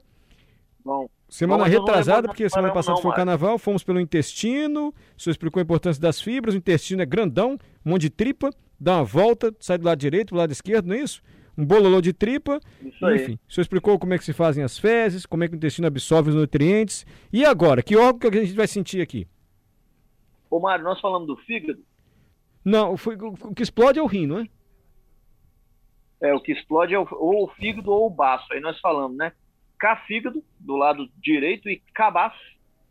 Bom, 0.83 1.07
Semana 1.29 1.63
Bom, 1.63 1.69
retrasada, 1.69 2.27
porque 2.27 2.49
semana 2.49 2.73
passada 2.73 2.95
não, 2.95 3.01
foi 3.01 3.11
o 3.11 3.13
carnaval, 3.13 3.57
fomos 3.57 3.83
pelo 3.83 4.01
intestino, 4.01 4.89
o 4.89 5.21
senhor 5.21 5.31
explicou 5.31 5.61
a 5.61 5.63
importância 5.63 6.01
das 6.01 6.19
fibras, 6.19 6.55
o 6.55 6.57
intestino 6.57 7.01
é 7.01 7.05
grandão, 7.05 7.59
um 7.85 7.91
monte 7.91 8.01
de 8.01 8.09
tripa, 8.09 8.49
dá 8.77 8.97
uma 8.97 9.03
volta, 9.03 9.55
sai 9.59 9.77
do 9.77 9.85
lado 9.85 9.99
direito, 9.99 10.31
do 10.31 10.37
lado 10.37 10.51
esquerdo, 10.51 10.87
não 10.87 10.95
é 10.95 10.99
isso? 10.99 11.21
Um 11.55 11.63
bololô 11.63 12.01
de 12.01 12.11
tripa, 12.11 12.59
isso 12.83 13.05
aí. 13.05 13.15
enfim. 13.15 13.39
O 13.47 13.53
senhor 13.53 13.61
explicou 13.61 13.99
como 13.99 14.13
é 14.13 14.17
que 14.17 14.25
se 14.25 14.33
fazem 14.33 14.63
as 14.63 14.79
fezes, 14.79 15.25
como 15.25 15.43
é 15.43 15.47
que 15.47 15.53
o 15.53 15.57
intestino 15.57 15.87
absorve 15.87 16.31
os 16.31 16.35
nutrientes. 16.35 17.05
E 17.31 17.45
agora, 17.45 17.83
que 17.83 17.95
órgão 17.95 18.31
que 18.31 18.37
a 18.39 18.43
gente 18.43 18.55
vai 18.55 18.67
sentir 18.67 18.99
aqui? 18.99 19.27
Ô 20.49 20.59
Mário, 20.59 20.83
nós 20.83 20.99
falamos 20.99 21.27
do 21.27 21.37
fígado, 21.37 21.79
Não, 22.65 22.95
o 22.95 23.55
que 23.55 23.63
explode 23.63 23.99
é 23.99 24.01
o 24.01 24.07
rim, 24.07 24.27
não 24.27 24.39
é? 24.39 24.47
É, 26.21 26.33
o 26.33 26.39
que 26.39 26.51
explode 26.51 26.93
é 26.93 26.99
o, 26.99 27.07
ou 27.11 27.45
o 27.45 27.47
fígado 27.55 27.91
ou 27.91 28.07
o 28.07 28.09
baço. 28.09 28.51
Aí 28.53 28.59
nós 28.59 28.79
falamos, 28.79 29.17
né? 29.17 29.31
Cá-fígado, 29.79 30.43
do 30.59 30.75
lado 30.75 31.09
direito, 31.17 31.67
e 31.67 31.81
cabaço, 31.93 32.39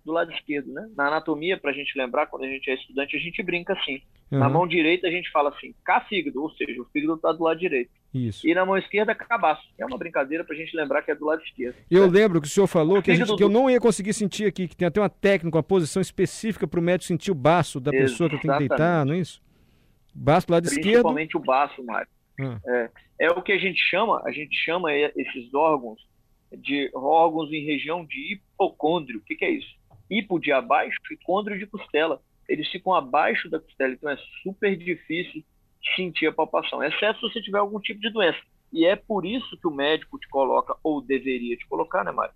do 0.04 0.12
lado 0.12 0.32
esquerdo, 0.32 0.72
né? 0.72 0.88
Na 0.96 1.06
anatomia, 1.06 1.56
para 1.56 1.70
a 1.70 1.74
gente 1.74 1.96
lembrar, 1.96 2.26
quando 2.26 2.44
a 2.44 2.48
gente 2.48 2.68
é 2.68 2.74
estudante, 2.74 3.16
a 3.16 3.20
gente 3.20 3.42
brinca 3.42 3.74
assim. 3.74 4.02
Na 4.30 4.46
Aham, 4.46 4.50
mão 4.50 4.66
direita 4.66 5.08
a 5.08 5.10
gente 5.10 5.30
fala 5.30 5.50
assim, 5.50 5.74
cá-fígado, 5.84 6.40
ou 6.40 6.50
seja, 6.50 6.80
o 6.80 6.84
fígado 6.86 7.14
está 7.14 7.32
do 7.32 7.42
lado 7.42 7.58
direito. 7.58 7.90
Isso. 8.14 8.46
E 8.46 8.54
na 8.54 8.64
mão 8.64 8.76
esquerda, 8.76 9.14
cabaço. 9.14 9.62
É 9.78 9.84
uma 9.84 9.98
brincadeira 9.98 10.44
para 10.44 10.54
a 10.54 10.58
gente 10.58 10.76
lembrar 10.76 11.02
que 11.02 11.10
é 11.10 11.14
do 11.14 11.24
lado 11.24 11.42
esquerdo. 11.42 11.76
Eu 11.90 12.06
lembro 12.06 12.40
que 12.40 12.46
o 12.46 12.50
senhor 12.50 12.66
falou 12.66 13.02
que, 13.02 13.14
gente, 13.14 13.36
que 13.36 13.42
eu 13.42 13.48
não 13.48 13.68
ia 13.68 13.80
conseguir 13.80 14.12
sentir 14.12 14.46
aqui, 14.46 14.68
que 14.68 14.76
tem 14.76 14.86
até 14.86 15.00
uma 15.00 15.08
técnica, 15.08 15.56
uma 15.56 15.62
posição 15.62 16.00
específica 16.00 16.66
para 16.66 16.78
o 16.78 16.82
médico 16.82 17.06
sentir 17.06 17.30
o 17.30 17.34
baço 17.34 17.80
da 17.80 17.90
pessoa 17.90 18.28
que 18.28 18.36
eu 18.36 18.40
tenho 18.40 18.52
que 18.54 18.58
deitar, 18.60 18.76
Exatamente. 18.76 19.08
não 19.08 19.14
é 19.14 19.18
isso? 19.18 19.42
Baço 20.14 20.46
do 20.46 20.52
lado 20.52 20.64
esquerdo. 20.64 20.84
Principalmente 20.84 21.36
o 21.36 21.40
baço, 21.40 21.84
Mário. 21.84 22.08
Ah, 22.66 22.90
É 23.18 23.30
o 23.30 23.42
que 23.42 23.52
a 23.52 23.58
gente 23.58 23.78
chama, 23.78 24.22
a 24.24 24.32
gente 24.32 24.54
chama 24.56 24.92
esses 24.92 25.52
órgãos 25.54 26.00
de 26.52 26.90
órgãos 26.94 27.52
em 27.52 27.64
região 27.64 28.04
de 28.04 28.32
hipocôndrio. 28.32 29.20
O 29.20 29.22
que, 29.22 29.36
que 29.36 29.44
é 29.44 29.50
isso? 29.50 29.72
Hipo 30.10 30.38
de 30.38 30.50
abaixo 30.52 30.98
e 31.10 31.16
côndrio 31.16 31.58
de 31.58 31.66
costela. 31.66 32.20
Eles 32.48 32.68
ficam 32.68 32.92
abaixo 32.94 33.48
da 33.48 33.60
costela, 33.60 33.92
então 33.92 34.10
é 34.10 34.18
super 34.42 34.76
difícil 34.76 35.44
sentir 35.94 36.26
a 36.26 36.32
palpação, 36.32 36.82
exceto 36.82 37.20
se 37.20 37.32
você 37.32 37.40
tiver 37.40 37.58
algum 37.58 37.78
tipo 37.78 38.00
de 38.00 38.10
doença. 38.10 38.38
E 38.72 38.84
é 38.84 38.96
por 38.96 39.24
isso 39.24 39.56
que 39.58 39.66
o 39.66 39.70
médico 39.70 40.18
te 40.18 40.28
coloca, 40.28 40.76
ou 40.82 41.00
deveria 41.00 41.56
te 41.56 41.66
colocar, 41.68 42.04
né, 42.04 42.10
Mário? 42.12 42.34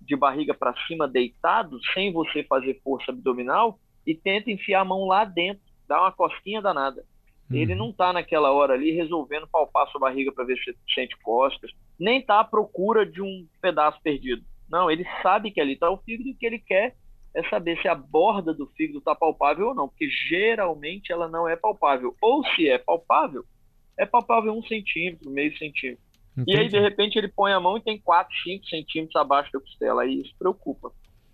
De 0.00 0.14
barriga 0.16 0.54
para 0.54 0.74
cima, 0.86 1.08
deitado, 1.08 1.78
sem 1.92 2.12
você 2.12 2.42
fazer 2.44 2.80
força 2.82 3.10
abdominal, 3.10 3.78
e 4.06 4.14
tenta 4.14 4.50
enfiar 4.50 4.80
a 4.80 4.84
mão 4.84 5.06
lá 5.06 5.24
dentro, 5.24 5.62
dá 5.86 6.00
uma 6.00 6.12
cosquinha 6.12 6.62
danada. 6.62 7.04
Uhum. 7.50 7.56
Ele 7.56 7.74
não 7.74 7.90
está 7.90 8.12
naquela 8.12 8.52
hora 8.52 8.74
ali 8.74 8.90
resolvendo 8.90 9.48
palpar 9.48 9.88
sua 9.88 10.00
barriga 10.00 10.32
para 10.32 10.44
ver 10.44 10.58
se 10.58 10.76
sente 10.94 11.16
costas, 11.18 11.70
nem 11.98 12.20
está 12.20 12.40
à 12.40 12.44
procura 12.44 13.06
de 13.06 13.22
um 13.22 13.46
pedaço 13.60 14.00
perdido. 14.02 14.44
Não, 14.70 14.90
ele 14.90 15.06
sabe 15.22 15.50
que 15.50 15.60
ali 15.60 15.72
está 15.72 15.90
o 15.90 15.98
fígado 15.98 16.28
e 16.28 16.32
o 16.32 16.36
que 16.36 16.46
ele 16.46 16.58
quer 16.58 16.94
é 17.34 17.42
saber 17.48 17.80
se 17.80 17.88
a 17.88 17.94
borda 17.94 18.52
do 18.52 18.66
fígado 18.68 18.98
está 18.98 19.14
palpável 19.14 19.68
ou 19.68 19.74
não, 19.74 19.88
porque 19.88 20.08
geralmente 20.08 21.12
ela 21.12 21.28
não 21.28 21.48
é 21.48 21.56
palpável. 21.56 22.14
Ou 22.20 22.44
se 22.54 22.68
é 22.68 22.78
palpável, 22.78 23.44
é 23.96 24.04
palpável 24.04 24.52
um 24.52 24.62
centímetro, 24.62 25.30
meio 25.30 25.56
centímetro. 25.56 26.02
Entendi. 26.36 26.56
E 26.56 26.60
aí, 26.60 26.68
de 26.68 26.78
repente, 26.78 27.18
ele 27.18 27.28
põe 27.28 27.52
a 27.52 27.58
mão 27.58 27.76
e 27.76 27.82
tem 27.82 27.98
4, 27.98 28.32
5 28.44 28.66
centímetros 28.66 29.16
abaixo 29.16 29.52
da 29.52 29.60
costela. 29.60 30.02
Aí 30.02 30.20
isso 30.20 30.34
preocupa. 30.38 30.92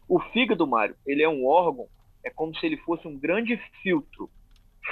O 0.08 0.18
fígado, 0.18 0.66
Mário, 0.66 0.96
ele 1.06 1.22
é 1.22 1.28
um 1.28 1.46
órgão, 1.46 1.86
é 2.24 2.30
como 2.30 2.56
se 2.56 2.64
ele 2.64 2.76
fosse 2.78 3.06
um 3.06 3.18
grande 3.18 3.60
filtro. 3.82 4.30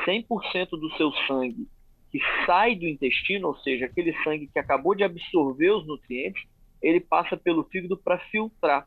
100% 0.04 0.70
do 0.70 0.90
seu 0.96 1.12
sangue 1.26 1.68
que 2.12 2.20
sai 2.44 2.74
do 2.74 2.86
intestino, 2.86 3.48
ou 3.48 3.56
seja, 3.56 3.86
aquele 3.86 4.14
sangue 4.22 4.46
que 4.46 4.58
acabou 4.58 4.94
de 4.94 5.02
absorver 5.02 5.70
os 5.70 5.86
nutrientes, 5.86 6.42
ele 6.82 7.00
passa 7.00 7.38
pelo 7.38 7.64
fígado 7.64 7.96
para 7.96 8.18
filtrar. 8.30 8.86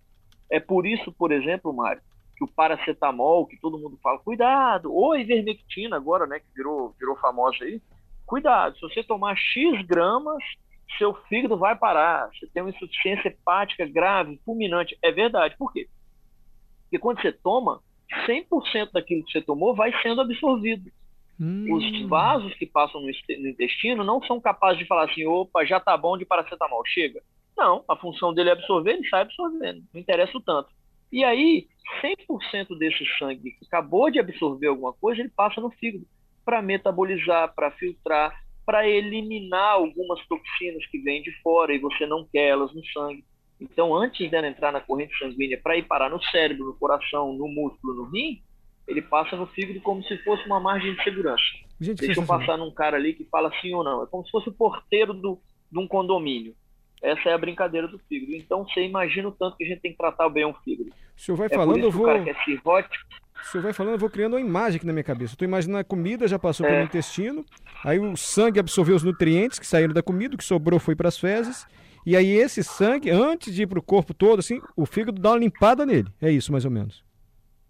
É 0.50 0.60
por 0.60 0.86
isso, 0.86 1.12
por 1.12 1.32
exemplo, 1.32 1.74
Mário, 1.74 2.04
que 2.38 2.44
o 2.44 2.48
paracetamol, 2.48 3.48
que 3.48 3.60
todo 3.60 3.80
mundo 3.80 3.98
fala, 4.04 4.20
cuidado, 4.20 4.94
ou 4.94 5.14
a 5.14 5.20
ivermectina 5.20 5.96
agora, 5.96 6.28
né, 6.28 6.40
que 6.40 6.46
virou, 6.56 6.94
virou 7.00 7.16
famosa 7.16 7.64
aí, 7.64 7.82
cuidado, 8.28 8.76
se 8.76 8.82
você 8.82 9.04
tomar 9.04 9.36
X 9.36 9.82
gramas, 9.88 10.44
seu 11.00 11.16
fígado 11.28 11.58
vai 11.58 11.76
parar, 11.76 12.30
você 12.30 12.48
tem 12.54 12.62
uma 12.62 12.70
insuficiência 12.70 13.30
hepática 13.30 13.88
grave, 13.88 14.40
fulminante. 14.46 14.96
É 15.02 15.12
verdade, 15.12 15.56
por 15.58 15.74
quê? 15.74 15.88
Porque 16.84 17.00
quando 17.00 17.22
você 17.22 17.32
toma, 17.32 17.82
100% 18.28 18.92
daquilo 18.94 19.26
que 19.26 19.32
você 19.32 19.42
tomou 19.42 19.76
vai 19.76 19.92
sendo 20.04 20.22
absorvido. 20.22 20.92
Hum. 21.40 21.66
Os 21.74 22.08
vasos 22.08 22.54
que 22.56 22.66
passam 22.66 23.02
no 23.02 23.10
intestino 23.50 24.04
não 24.04 24.24
são 24.24 24.40
capazes 24.40 24.80
de 24.80 24.88
falar 24.88 25.06
assim, 25.10 25.26
opa, 25.26 25.66
já 25.66 25.80
tá 25.80 25.98
bom 25.98 26.18
de 26.18 26.26
paracetamol, 26.26 26.84
chega. 26.86 27.22
Não, 27.58 27.84
a 27.88 27.96
função 27.96 28.34
dele 28.34 28.50
é 28.50 28.54
absorver, 28.54 28.92
ele 28.92 29.08
sai 29.10 29.22
absorvendo, 29.22 29.84
não 29.94 30.02
interessa 30.02 30.38
o 30.38 30.42
tanto. 30.42 30.70
E 31.12 31.24
aí, 31.24 31.68
100% 32.02 32.78
desse 32.78 33.06
sangue 33.18 33.52
que 33.52 33.66
acabou 33.66 34.10
de 34.10 34.20
absorver 34.20 34.68
alguma 34.68 34.94
coisa, 34.94 35.22
ele 35.22 35.32
passa 35.36 35.62
no 35.62 35.72
fígado 35.72 36.06
para 36.44 36.62
metabolizar, 36.62 37.54
para 37.56 37.72
filtrar, 37.72 38.34
para 38.66 38.88
eliminar 38.88 39.74
algumas 39.74 40.26
toxinas 40.28 40.86
que 40.88 41.00
vêm 41.00 41.22
de 41.22 41.32
fora 41.42 41.74
e 41.74 41.80
você 41.80 42.06
não 42.06 42.28
quer 42.32 42.50
elas 42.50 42.74
no 42.74 42.86
sangue. 42.88 43.24
Então, 43.60 43.96
antes 43.96 44.30
dela 44.30 44.48
entrar 44.48 44.72
na 44.72 44.82
corrente 44.82 45.18
sanguínea 45.18 45.60
para 45.62 45.78
ir 45.78 45.84
parar 45.84 46.10
no 46.10 46.22
cérebro, 46.24 46.66
no 46.66 46.78
coração, 46.78 47.34
no 47.34 47.48
músculo, 47.48 47.96
no 47.96 48.12
rim, 48.12 48.42
ele 48.88 49.02
passa 49.02 49.36
no 49.36 49.48
fígado 49.48 49.82
como 49.82 50.04
se 50.04 50.18
fosse 50.20 50.46
uma 50.46 50.60
margem 50.60 50.94
de 50.94 51.04
segurança. 51.04 51.44
Gente, 51.80 52.06
Deixa 52.06 52.22
eu 52.22 52.26
passar 52.26 52.58
num 52.58 52.72
cara 52.72 52.98
ali 52.98 53.14
que 53.14 53.26
fala 53.26 53.52
sim 53.62 53.74
ou 53.74 53.84
não. 53.84 54.04
É 54.04 54.08
como 54.08 54.24
se 54.26 54.32
fosse 54.32 54.50
o 54.50 54.54
porteiro 54.54 55.14
do, 55.14 55.40
de 55.72 55.80
um 55.80 55.88
condomínio. 55.88 56.56
Essa 57.02 57.30
é 57.30 57.34
a 57.34 57.38
brincadeira 57.38 57.88
do 57.88 58.00
fígado. 58.00 58.34
Então 58.34 58.64
você 58.64 58.84
imagina 58.84 59.28
o 59.28 59.32
tanto 59.32 59.58
que 59.58 59.64
a 59.64 59.68
gente 59.68 59.82
tem 59.82 59.92
que 59.92 59.98
tratar 59.98 60.30
bem 60.30 60.46
um 60.46 60.54
fígado. 60.54 60.90
O 60.90 61.22
senhor 61.22 61.38
vai 61.38 61.48
é 61.48 61.50
falando, 61.50 61.84
eu 61.84 61.92
vou. 61.92 62.04
O 62.04 62.06
cara 62.06 62.30
é 62.30 62.34
cirrótico. 62.44 63.06
O 63.42 63.48
senhor 63.48 63.64
vai 63.64 63.74
falando, 63.74 63.94
eu 63.94 64.00
vou 64.00 64.10
criando 64.10 64.34
uma 64.34 64.42
imagem 64.42 64.78
aqui 64.78 64.88
na 64.88 64.94
minha 64.94 65.04
cabeça. 65.04 65.34
Eu 65.34 65.36
estou 65.36 65.48
imaginando 65.48 65.80
a 65.80 65.84
comida 65.84 66.28
já 66.28 66.40
passou 66.40 66.66
é. 66.66 66.70
pelo 66.70 66.84
intestino, 66.84 67.46
aí 67.84 68.00
o 68.00 68.16
sangue 68.16 68.60
absorveu 68.60 68.96
os 68.96 69.04
nutrientes 69.04 69.60
que 69.60 69.68
saíram 69.68 69.94
da 69.94 70.02
comida, 70.02 70.34
o 70.34 70.38
que 70.38 70.44
sobrou 70.44 70.80
foi 70.80 70.96
para 70.96 71.10
as 71.10 71.18
fezes. 71.18 71.68
E 72.06 72.16
aí 72.16 72.32
esse 72.32 72.64
sangue, 72.64 73.10
antes 73.12 73.54
de 73.54 73.64
ir 73.64 73.68
para 73.68 73.78
o 73.78 73.84
corpo 73.84 74.14
todo, 74.14 74.40
assim, 74.40 74.62
o 74.76 74.86
fígado 74.86 75.22
dá 75.22 75.32
uma 75.32 75.40
limpada 75.40 75.86
nele. 75.86 76.08
É 76.22 76.32
isso, 76.32 76.52
mais 76.52 76.66
ou 76.66 76.72
menos. 76.72 77.05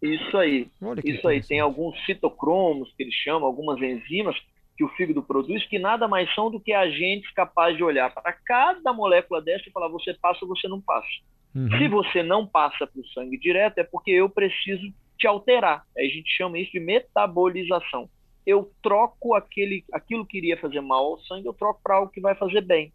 Isso 0.06 0.38
aí. 0.38 0.68
Isso 1.04 1.28
aí. 1.28 1.42
Tem 1.42 1.60
alguns 1.60 1.98
citocromos 2.06 2.92
que 2.96 3.04
eles 3.04 3.16
chamam, 3.16 3.48
algumas 3.48 3.82
enzimas 3.82 4.36
que 4.78 4.84
o 4.84 4.90
fígado 4.90 5.24
produz, 5.24 5.66
que 5.68 5.80
nada 5.80 6.08
mais 6.08 6.34
são 6.36 6.52
do 6.52 6.60
que 6.60 6.74
agentes 6.74 7.32
capazes 7.32 7.78
de 7.78 7.84
olhar 7.84 8.14
para 8.14 8.34
cada 8.34 8.92
molécula 8.92 9.42
dessa 9.42 9.68
e 9.68 9.72
falar 9.72 9.88
você 9.88 10.14
passa 10.14 10.40
ou 10.44 10.50
você 10.50 10.68
não 10.68 10.82
passa. 10.82 11.08
Uhum. 11.56 11.70
Se 11.78 11.88
você 11.88 12.22
não 12.22 12.46
passa 12.46 12.86
para 12.86 13.00
o 13.00 13.08
sangue 13.08 13.38
direto, 13.38 13.78
é 13.78 13.84
porque 13.84 14.12
eu 14.12 14.30
preciso 14.30 14.94
te 15.18 15.26
alterar. 15.26 15.86
Aí 15.98 16.08
a 16.08 16.10
gente 16.10 16.30
chama 16.30 16.60
isso 16.60 16.72
de 16.74 16.80
metabolização. 16.80 18.10
Eu 18.46 18.70
troco 18.84 19.34
aquele, 19.34 19.84
aquilo 19.92 20.26
que 20.26 20.38
iria 20.38 20.58
fazer 20.58 20.82
mal 20.82 21.06
ao 21.06 21.20
sangue, 21.22 21.48
eu 21.48 21.54
troco 21.54 21.80
para 21.82 21.96
algo 21.96 22.12
que 22.12 22.20
vai 22.20 22.36
fazer 22.36 22.62
bem. 22.62 22.94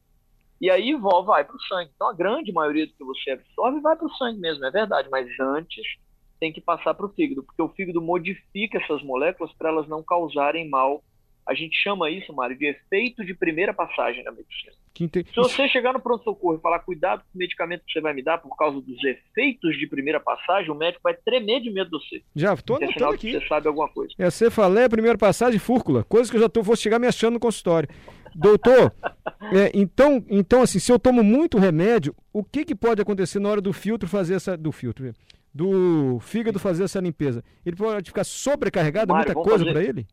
E 0.61 0.71
aí 0.71 0.95
vai 0.95 1.43
para 1.43 1.57
o 1.57 1.63
sangue. 1.63 1.91
Então 1.95 2.09
a 2.09 2.15
grande 2.15 2.53
maioria 2.53 2.87
do 2.87 2.93
que 2.93 3.03
você 3.03 3.31
absorve 3.31 3.81
vai 3.81 3.97
para 3.97 4.07
o 4.07 4.15
sangue 4.17 4.39
mesmo, 4.39 4.65
é 4.67 4.71
verdade. 4.71 5.09
Mas 5.11 5.27
antes 5.41 5.83
tem 6.41 6.53
que 6.53 6.61
passar 6.61 6.95
para 6.95 7.07
o 7.07 7.11
fígado, 7.11 7.43
porque 7.43 7.63
o 7.63 7.69
fígado 7.69 8.01
modifica 8.01 8.79
essas 8.79 9.03
moléculas 9.03 9.53
para 9.53 9.69
elas 9.69 9.87
não 9.87 10.03
causarem 10.03 10.69
mal 10.69 11.03
a 11.51 11.55
gente 11.55 11.77
chama 11.83 12.09
isso, 12.09 12.33
Mário, 12.33 12.57
de 12.57 12.67
efeito 12.67 13.25
de 13.25 13.35
primeira 13.35 13.75
passagem 13.75 14.23
na 14.23 14.31
medicina. 14.31 14.73
Se 14.97 15.35
você 15.35 15.69
chegar 15.69 15.93
no 15.93 16.01
pronto-socorro 16.01 16.57
e 16.57 16.61
falar 16.61 16.79
cuidado 16.81 17.23
com 17.23 17.35
o 17.35 17.39
medicamento 17.39 17.83
que 17.85 17.93
você 17.93 18.01
vai 18.01 18.15
me 18.15 18.23
dar 18.23 18.39
por 18.39 18.55
causa 18.57 18.81
dos 18.81 19.03
efeitos 19.03 19.77
de 19.77 19.87
primeira 19.89 20.21
passagem, 20.21 20.71
o 20.71 20.75
médico 20.77 21.01
vai 21.03 21.15
tremer 21.15 21.61
de 21.61 21.71
medo 21.71 21.91
de 21.91 21.99
você. 21.99 22.23
Já 22.37 22.55
estou 22.55 22.79
é 22.81 22.85
anotando 22.85 23.15
aqui. 23.15 23.33
Você 23.33 23.49
sabe 23.49 23.67
alguma 23.67 23.89
coisa. 23.89 24.13
É 24.17 24.31
cefaleia, 24.31 24.89
primeira 24.89 25.19
passagem, 25.19 25.59
fúrcula. 25.59 26.05
Coisa 26.05 26.31
que 26.31 26.37
eu 26.37 26.41
já 26.41 26.49
tô, 26.49 26.63
vou 26.63 26.77
chegar 26.77 27.01
me 27.01 27.07
achando 27.07 27.35
no 27.35 27.41
consultório. 27.41 27.89
Doutor, 28.33 28.95
é, 29.53 29.73
então, 29.75 30.25
então, 30.29 30.63
assim, 30.63 30.79
se 30.79 30.93
eu 30.93 31.01
tomo 31.01 31.25
muito 31.25 31.59
remédio, 31.59 32.15
o 32.33 32.45
que, 32.45 32.65
que 32.65 32.77
pode 32.77 33.03
acontecer 33.03 33.41
na 33.41 33.49
hora 33.49 33.61
do 33.61 33.73
filtro 33.73 34.09
fazer 34.09 34.35
essa. 34.35 34.57
Do 34.57 34.71
filtro, 34.71 35.13
do 35.53 36.19
fígado 36.21 36.59
fazer 36.59 36.85
essa 36.85 37.01
limpeza? 37.01 37.45
Ele 37.65 37.77
pode 37.77 38.11
ficar 38.11 38.25
sobrecarregado, 38.25 39.13
Mário, 39.13 39.35
muita 39.35 39.51
coisa 39.51 39.65
para 39.65 39.83
ele? 39.83 40.07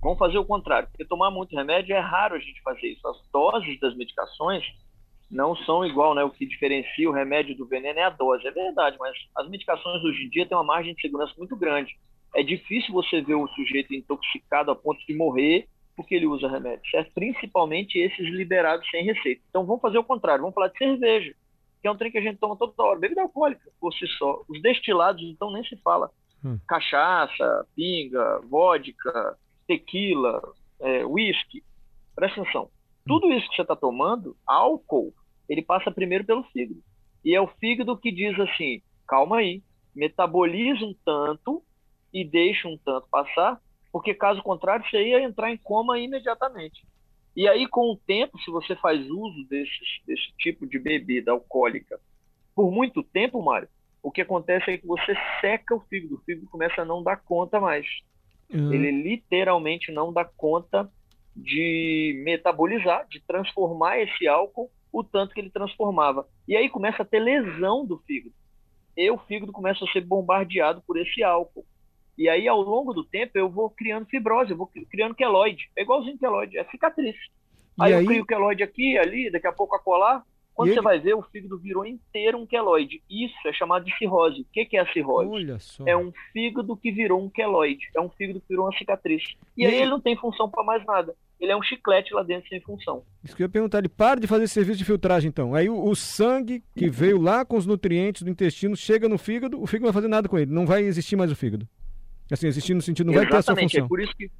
Vamos 0.00 0.18
fazer 0.18 0.38
o 0.38 0.44
contrário, 0.44 0.88
porque 0.88 1.04
tomar 1.04 1.30
muito 1.30 1.56
remédio 1.56 1.94
é 1.94 1.98
raro 1.98 2.36
a 2.36 2.38
gente 2.38 2.62
fazer 2.62 2.86
isso. 2.86 3.06
As 3.06 3.16
doses 3.32 3.78
das 3.80 3.96
medicações 3.96 4.64
não 5.30 5.56
são 5.56 5.84
igual, 5.84 6.14
né? 6.14 6.22
O 6.24 6.30
que 6.30 6.46
diferencia 6.46 7.08
o 7.08 7.12
remédio 7.12 7.56
do 7.56 7.66
veneno 7.66 7.98
é 7.98 8.04
a 8.04 8.10
dose, 8.10 8.46
é 8.46 8.50
verdade, 8.50 8.96
mas 8.98 9.14
as 9.36 9.48
medicações 9.48 10.02
hoje 10.04 10.24
em 10.24 10.30
dia 10.30 10.46
têm 10.46 10.56
uma 10.56 10.64
margem 10.64 10.94
de 10.94 11.00
segurança 11.00 11.34
muito 11.36 11.56
grande. 11.56 11.96
É 12.34 12.42
difícil 12.42 12.92
você 12.92 13.20
ver 13.20 13.34
o 13.34 13.48
sujeito 13.48 13.94
intoxicado 13.94 14.70
a 14.70 14.76
ponto 14.76 15.04
de 15.06 15.14
morrer 15.16 15.66
porque 15.96 16.14
ele 16.14 16.26
usa 16.26 16.48
remédio, 16.48 16.88
certo? 16.90 17.10
Principalmente 17.12 17.98
esses 17.98 18.28
liberados 18.28 18.88
sem 18.88 19.04
receita. 19.04 19.42
Então 19.50 19.66
vamos 19.66 19.82
fazer 19.82 19.98
o 19.98 20.04
contrário, 20.04 20.42
vamos 20.42 20.54
falar 20.54 20.68
de 20.68 20.78
cerveja, 20.78 21.34
que 21.80 21.88
é 21.88 21.90
um 21.90 21.96
trem 21.96 22.10
que 22.10 22.18
a 22.18 22.22
gente 22.22 22.38
toma 22.38 22.56
toda 22.56 22.82
hora, 22.82 22.98
bebida 22.98 23.22
alcoólica 23.22 23.70
por 23.80 23.92
si 23.94 24.06
só. 24.18 24.42
Os 24.48 24.60
destilados, 24.60 25.22
então, 25.22 25.52
nem 25.52 25.64
se 25.64 25.76
fala. 25.76 26.10
Hum. 26.44 26.58
Cachaça, 26.66 27.66
pinga, 27.74 28.40
vodka, 28.48 29.36
tequila, 29.66 30.42
é, 30.80 31.04
whisky. 31.04 31.62
Presta 32.14 32.40
atenção. 32.40 32.70
Tudo 33.06 33.32
isso 33.32 33.48
que 33.48 33.56
você 33.56 33.62
está 33.62 33.76
tomando, 33.76 34.36
álcool, 34.46 35.14
ele 35.48 35.62
passa 35.62 35.90
primeiro 35.90 36.24
pelo 36.24 36.44
fígado. 36.44 36.80
E 37.24 37.34
é 37.34 37.40
o 37.40 37.48
fígado 37.48 37.96
que 37.96 38.12
diz 38.12 38.38
assim: 38.38 38.82
calma 39.06 39.38
aí, 39.38 39.62
metaboliza 39.94 40.84
um 40.84 40.94
tanto 41.04 41.62
e 42.12 42.24
deixa 42.24 42.68
um 42.68 42.76
tanto 42.78 43.08
passar, 43.08 43.60
porque 43.92 44.14
caso 44.14 44.42
contrário 44.42 44.84
você 44.88 45.02
ia 45.02 45.22
entrar 45.22 45.50
em 45.50 45.56
coma 45.56 45.98
imediatamente. 45.98 46.86
E 47.38 47.46
aí, 47.46 47.68
com 47.68 47.92
o 47.92 47.96
tempo, 47.96 48.36
se 48.40 48.50
você 48.50 48.74
faz 48.74 49.08
uso 49.08 49.44
desse, 49.48 49.78
desse 50.04 50.32
tipo 50.38 50.66
de 50.66 50.76
bebida 50.76 51.30
alcoólica 51.30 52.00
por 52.52 52.72
muito 52.72 53.00
tempo, 53.00 53.40
Mário, 53.40 53.68
o 54.02 54.10
que 54.10 54.22
acontece 54.22 54.72
é 54.72 54.76
que 54.76 54.84
você 54.84 55.14
seca 55.40 55.76
o 55.76 55.80
fígado, 55.82 56.16
o 56.16 56.20
fígado 56.24 56.48
começa 56.48 56.82
a 56.82 56.84
não 56.84 57.00
dar 57.00 57.18
conta 57.18 57.60
mais. 57.60 57.86
Uhum. 58.52 58.72
Ele 58.72 58.90
literalmente 58.90 59.92
não 59.92 60.12
dá 60.12 60.24
conta 60.24 60.90
de 61.36 62.20
metabolizar, 62.24 63.06
de 63.06 63.20
transformar 63.24 64.00
esse 64.00 64.26
álcool 64.26 64.68
o 64.92 65.04
tanto 65.04 65.32
que 65.32 65.40
ele 65.40 65.50
transformava. 65.50 66.26
E 66.48 66.56
aí 66.56 66.68
começa 66.68 67.04
a 67.04 67.06
ter 67.06 67.20
lesão 67.20 67.86
do 67.86 67.98
fígado. 67.98 68.34
E 68.96 69.08
o 69.12 69.18
fígado 69.18 69.52
começa 69.52 69.84
a 69.84 69.92
ser 69.92 70.00
bombardeado 70.00 70.82
por 70.84 70.98
esse 70.98 71.22
álcool. 71.22 71.64
E 72.18 72.28
aí, 72.28 72.48
ao 72.48 72.60
longo 72.60 72.92
do 72.92 73.04
tempo, 73.04 73.38
eu 73.38 73.48
vou 73.48 73.70
criando 73.70 74.06
fibrose, 74.06 74.50
eu 74.50 74.56
vou 74.56 74.68
criando 74.90 75.14
queloide. 75.14 75.70
É 75.76 75.82
igualzinho 75.82 76.18
queloide, 76.18 76.58
é 76.58 76.64
cicatriz. 76.64 77.16
Aí, 77.80 77.94
aí, 77.94 78.02
eu 78.02 78.06
crio 78.06 78.26
queloide 78.26 78.64
aqui, 78.64 78.98
ali, 78.98 79.30
daqui 79.30 79.46
a 79.46 79.52
pouco 79.52 79.76
a 79.76 79.78
colar, 79.78 80.24
quando 80.58 80.70
você 80.70 80.80
ele... 80.80 80.82
vai 80.82 80.98
ver, 80.98 81.14
o 81.14 81.22
fígado 81.22 81.56
virou 81.56 81.86
inteiro 81.86 82.36
um 82.36 82.44
queloide. 82.44 83.00
Isso 83.08 83.36
é 83.46 83.52
chamado 83.52 83.84
de 83.84 83.96
cirrose. 83.96 84.40
O 84.40 84.46
que, 84.52 84.76
é 84.76 84.80
a 84.80 84.92
cirrose? 84.92 85.30
Olha 85.30 85.56
só. 85.60 85.84
É 85.86 85.96
um 85.96 86.12
fígado 86.32 86.76
que 86.76 86.90
virou 86.90 87.22
um 87.22 87.30
queloide. 87.30 87.88
É 87.94 88.00
um 88.00 88.08
fígado 88.10 88.40
que 88.40 88.48
virou 88.48 88.66
uma 88.66 88.76
cicatriz. 88.76 89.22
E, 89.56 89.62
e 89.62 89.66
aí 89.66 89.76
ele 89.76 89.90
não 89.90 90.00
tem 90.00 90.16
função 90.16 90.50
para 90.50 90.64
mais 90.64 90.84
nada. 90.84 91.14
Ele 91.38 91.52
é 91.52 91.56
um 91.56 91.62
chiclete 91.62 92.12
lá 92.12 92.24
dentro 92.24 92.48
sem 92.48 92.60
função. 92.60 93.04
Isso 93.22 93.36
que 93.36 93.42
eu 93.44 93.44
ia 93.44 93.48
perguntar, 93.48 93.78
ele 93.78 93.88
para 93.88 94.18
de 94.18 94.26
fazer 94.26 94.48
serviço 94.48 94.78
de 94.78 94.84
filtragem 94.84 95.28
então. 95.28 95.54
Aí 95.54 95.70
o, 95.70 95.80
o, 95.80 95.94
sangue 95.94 96.64
que 96.74 96.90
veio 96.90 97.20
lá 97.20 97.44
com 97.44 97.56
os 97.56 97.64
nutrientes 97.64 98.22
do 98.22 98.30
intestino 98.30 98.76
chega 98.76 99.08
no 99.08 99.16
fígado, 99.16 99.62
o 99.62 99.66
fígado 99.68 99.84
não 99.84 99.92
vai 99.92 100.02
fazer 100.02 100.08
nada 100.08 100.28
com 100.28 100.36
ele. 100.36 100.50
Não 100.50 100.66
vai 100.66 100.82
existir 100.82 101.14
mais 101.14 101.30
o 101.30 101.36
fígado. 101.36 101.68
Assim, 102.30 102.46
existir 102.46 102.74
no 102.74 102.82
sentido, 102.82 103.06
não 103.06 103.14
Exatamente, 103.14 103.32
vai 103.32 103.42
ter 103.42 103.50
essa 103.50 103.60
função. 103.60 103.84
É 103.84 103.88
por 103.88 104.00
isso 104.00 104.14
que 104.16 104.30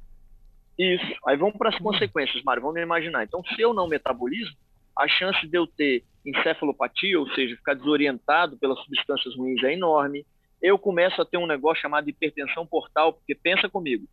Isso. 0.77 1.19
Aí 1.27 1.35
vamos 1.37 1.57
para 1.57 1.69
as 1.69 1.77
consequências, 1.77 2.43
Mário. 2.43 2.61
Vamos 2.61 2.81
imaginar. 2.81 3.23
Então, 3.23 3.43
se 3.43 3.61
eu 3.61 3.73
não 3.73 3.87
metabolizo, 3.87 4.55
a 4.97 5.07
chance 5.07 5.47
de 5.47 5.57
eu 5.57 5.65
ter 5.65 6.03
encefalopatia, 6.25 7.19
ou 7.19 7.29
seja, 7.31 7.55
ficar 7.55 7.73
desorientado 7.73 8.57
pelas 8.57 8.79
substâncias 8.83 9.35
ruins 9.35 9.63
é 9.63 9.73
enorme. 9.73 10.25
Eu 10.61 10.77
começo 10.77 11.21
a 11.21 11.25
ter 11.25 11.37
um 11.37 11.47
negócio 11.47 11.81
chamado 11.81 12.09
hipertensão 12.09 12.65
portal, 12.65 13.13
porque 13.13 13.33
pensa 13.33 13.69
comigo, 13.69 14.05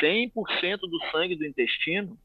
100% 0.00 0.78
do 0.80 0.98
sangue 1.10 1.34
do 1.34 1.44
intestino, 1.44 2.16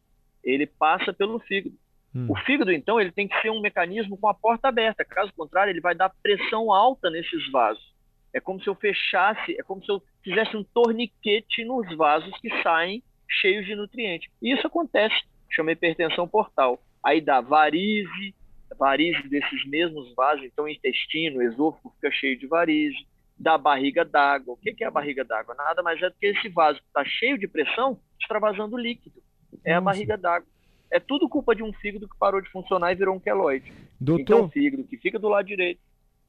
ele 0.44 0.68
passa 0.68 1.12
pelo 1.12 1.40
fígado. 1.40 1.76
Hum. 2.16 2.28
O 2.30 2.36
fígado, 2.36 2.72
então, 2.72 3.02
ele 3.02 3.12
tem 3.12 3.28
que 3.28 3.42
ser 3.42 3.50
um 3.50 3.62
mecanismo 3.62 4.18
com 4.18 4.28
a 4.28 4.34
porta 4.34 4.68
aberta. 4.68 5.04
Caso 5.04 5.34
contrário, 5.36 5.72
ele 5.72 5.82
vai 5.82 5.96
dar 5.96 6.14
pressão 6.22 6.72
alta 6.72 7.10
nesses 7.10 7.52
vasos. 7.52 7.93
É 8.34 8.40
como 8.40 8.62
se 8.62 8.68
eu 8.68 8.76
fechasse, 8.76 9.56
é 9.60 9.64
como 9.64 9.84
se 9.84 9.92
eu 9.92 10.02
fizesse 10.24 10.58
um 10.58 10.64
torniquete 10.64 11.64
nos 11.64 11.96
vasos 11.96 12.36
que 12.40 12.50
saem 12.62 13.04
cheios 13.30 13.66
de 13.66 13.76
nutrientes. 13.76 14.30
E 14.42 14.54
isso 14.54 14.66
acontece, 14.66 15.16
chama 15.50 15.72
hipertensão 15.72 16.28
portal. 16.28 16.82
Aí 17.04 17.22
dá 17.22 17.42
varize, 17.42 18.34
varize 18.78 19.28
desses 19.28 19.66
mesmos 19.68 20.14
vasos, 20.16 20.44
então 20.46 20.68
intestino, 20.68 21.42
esôfago 21.42 21.94
fica 21.96 22.12
cheio 22.12 22.38
de 22.38 22.48
varize, 22.48 23.06
dá 23.38 23.58
barriga 23.58 24.04
d'água. 24.04 24.54
O 24.54 24.58
que 24.58 24.84
é 24.84 24.88
a 24.88 24.92
barriga 24.92 25.24
d'água? 25.24 25.54
Nada 25.56 25.84
mais 25.84 26.02
é 26.02 26.10
do 26.10 26.16
que 26.16 26.28
esse 26.28 26.50
vaso 26.50 26.80
que 26.80 26.88
está 26.88 27.04
cheio 27.06 27.38
de 27.38 27.48
pressão, 27.48 28.00
extravasando 28.20 28.78
líquido. 28.78 29.22
É 29.64 29.74
a 29.74 29.82
barriga 29.82 30.18
d'água. 30.18 30.48
É 30.92 31.00
tudo 31.00 31.30
culpa 31.30 31.56
de 31.56 31.64
um 31.64 31.74
fígado 31.74 32.08
que 32.08 32.18
parou 32.18 32.42
de 32.42 32.50
funcionar 32.50 32.92
e 32.92 32.96
virou 32.96 33.16
um 33.16 33.20
queloide. 33.20 33.72
Doutor... 34.00 34.22
Então, 34.22 34.46
o 34.46 34.50
fígado 34.50 34.84
que 34.84 34.98
fica 34.98 35.18
do 35.18 35.28
lado 35.28 35.46
direito, 35.46 35.82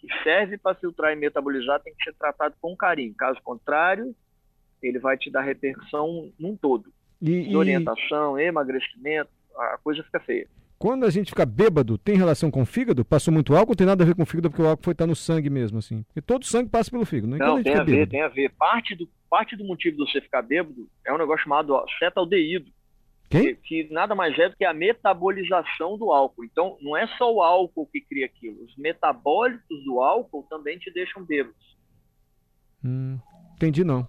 que 0.04 0.23
serve 0.23 0.58
para 0.58 0.75
filtrar 0.76 1.12
e 1.12 1.16
metabolizar, 1.16 1.80
tem 1.80 1.94
que 1.94 2.04
ser 2.04 2.14
tratado 2.14 2.54
com 2.61 2.76
carinho. 2.76 3.14
Caso 3.14 3.40
contrário, 3.42 4.14
ele 4.82 4.99
vai 4.99 5.16
te 5.16 5.30
dar 5.30 5.42
repercussão 5.42 6.30
num 6.38 6.56
todo. 6.56 6.92
E, 7.20 7.44
Desorientação, 7.44 8.38
e... 8.38 8.44
emagrecimento, 8.44 9.30
a 9.56 9.78
coisa 9.82 10.02
fica 10.02 10.20
feia. 10.20 10.46
Quando 10.78 11.06
a 11.06 11.11
gente 11.11 11.30
fica 11.30 11.46
bêbado, 11.46 11.96
tem 11.96 12.16
relação 12.16 12.50
com 12.50 12.62
o 12.62 12.66
fígado? 12.66 13.04
Passou 13.04 13.32
muito 13.32 13.54
álcool? 13.54 13.76
Tem 13.76 13.87
nada 13.87 14.02
a 14.02 14.06
ver 14.06 14.14
com 14.14 14.23
o 14.23 14.26
fígado, 14.26 14.50
porque 14.50 14.62
o 14.62 14.66
álcool 14.66 14.84
foi 14.84 14.92
estar 14.92 15.04
tá 15.04 15.08
no 15.08 15.16
sangue 15.16 15.49
mesmo, 15.49 15.78
assim. 15.78 16.02
Porque 16.02 16.20
todo 16.20 16.44
sangue 16.44 16.68
passa 16.68 16.90
pelo 16.90 17.06
fígado. 17.06 17.28
Não, 17.28 17.38
não 17.38 17.56
a 17.56 17.62
tem 17.62 17.75
a, 17.75 17.82
ver, 17.82 18.08
tem 18.08 18.23
a 18.23 18.28
ver. 18.28 18.50
Parte 18.50 18.94
do, 18.94 19.08
parte 19.30 19.56
do 19.56 19.64
motivo 19.64 19.96
de 19.96 20.11
você 20.11 20.20
ficar 20.20 20.42
bêbado 20.42 20.87
é 21.06 21.12
um 21.12 21.18
negócio 21.18 21.44
chamado 21.44 21.82
cetaldeído. 21.99 22.70
Que, 23.30 23.54
que, 23.56 23.92
nada 23.92 24.14
mais 24.14 24.38
é 24.38 24.48
do 24.48 24.56
que 24.56 24.64
a 24.64 24.72
metabolização 24.72 25.98
do 25.98 26.12
álcool. 26.12 26.44
Então, 26.44 26.76
não 26.80 26.96
é 26.96 27.06
só 27.16 27.32
o 27.32 27.42
álcool 27.42 27.86
que 27.86 28.00
cria 28.00 28.26
aquilo. 28.26 28.62
Os 28.64 28.76
metabólitos 28.76 29.84
do 29.84 30.00
álcool 30.00 30.46
também 30.48 30.78
te 30.78 30.92
deixam 30.92 31.24
bêbados. 31.24 31.76
Hum, 32.84 33.18
entendi 33.54 33.82
não. 33.82 34.06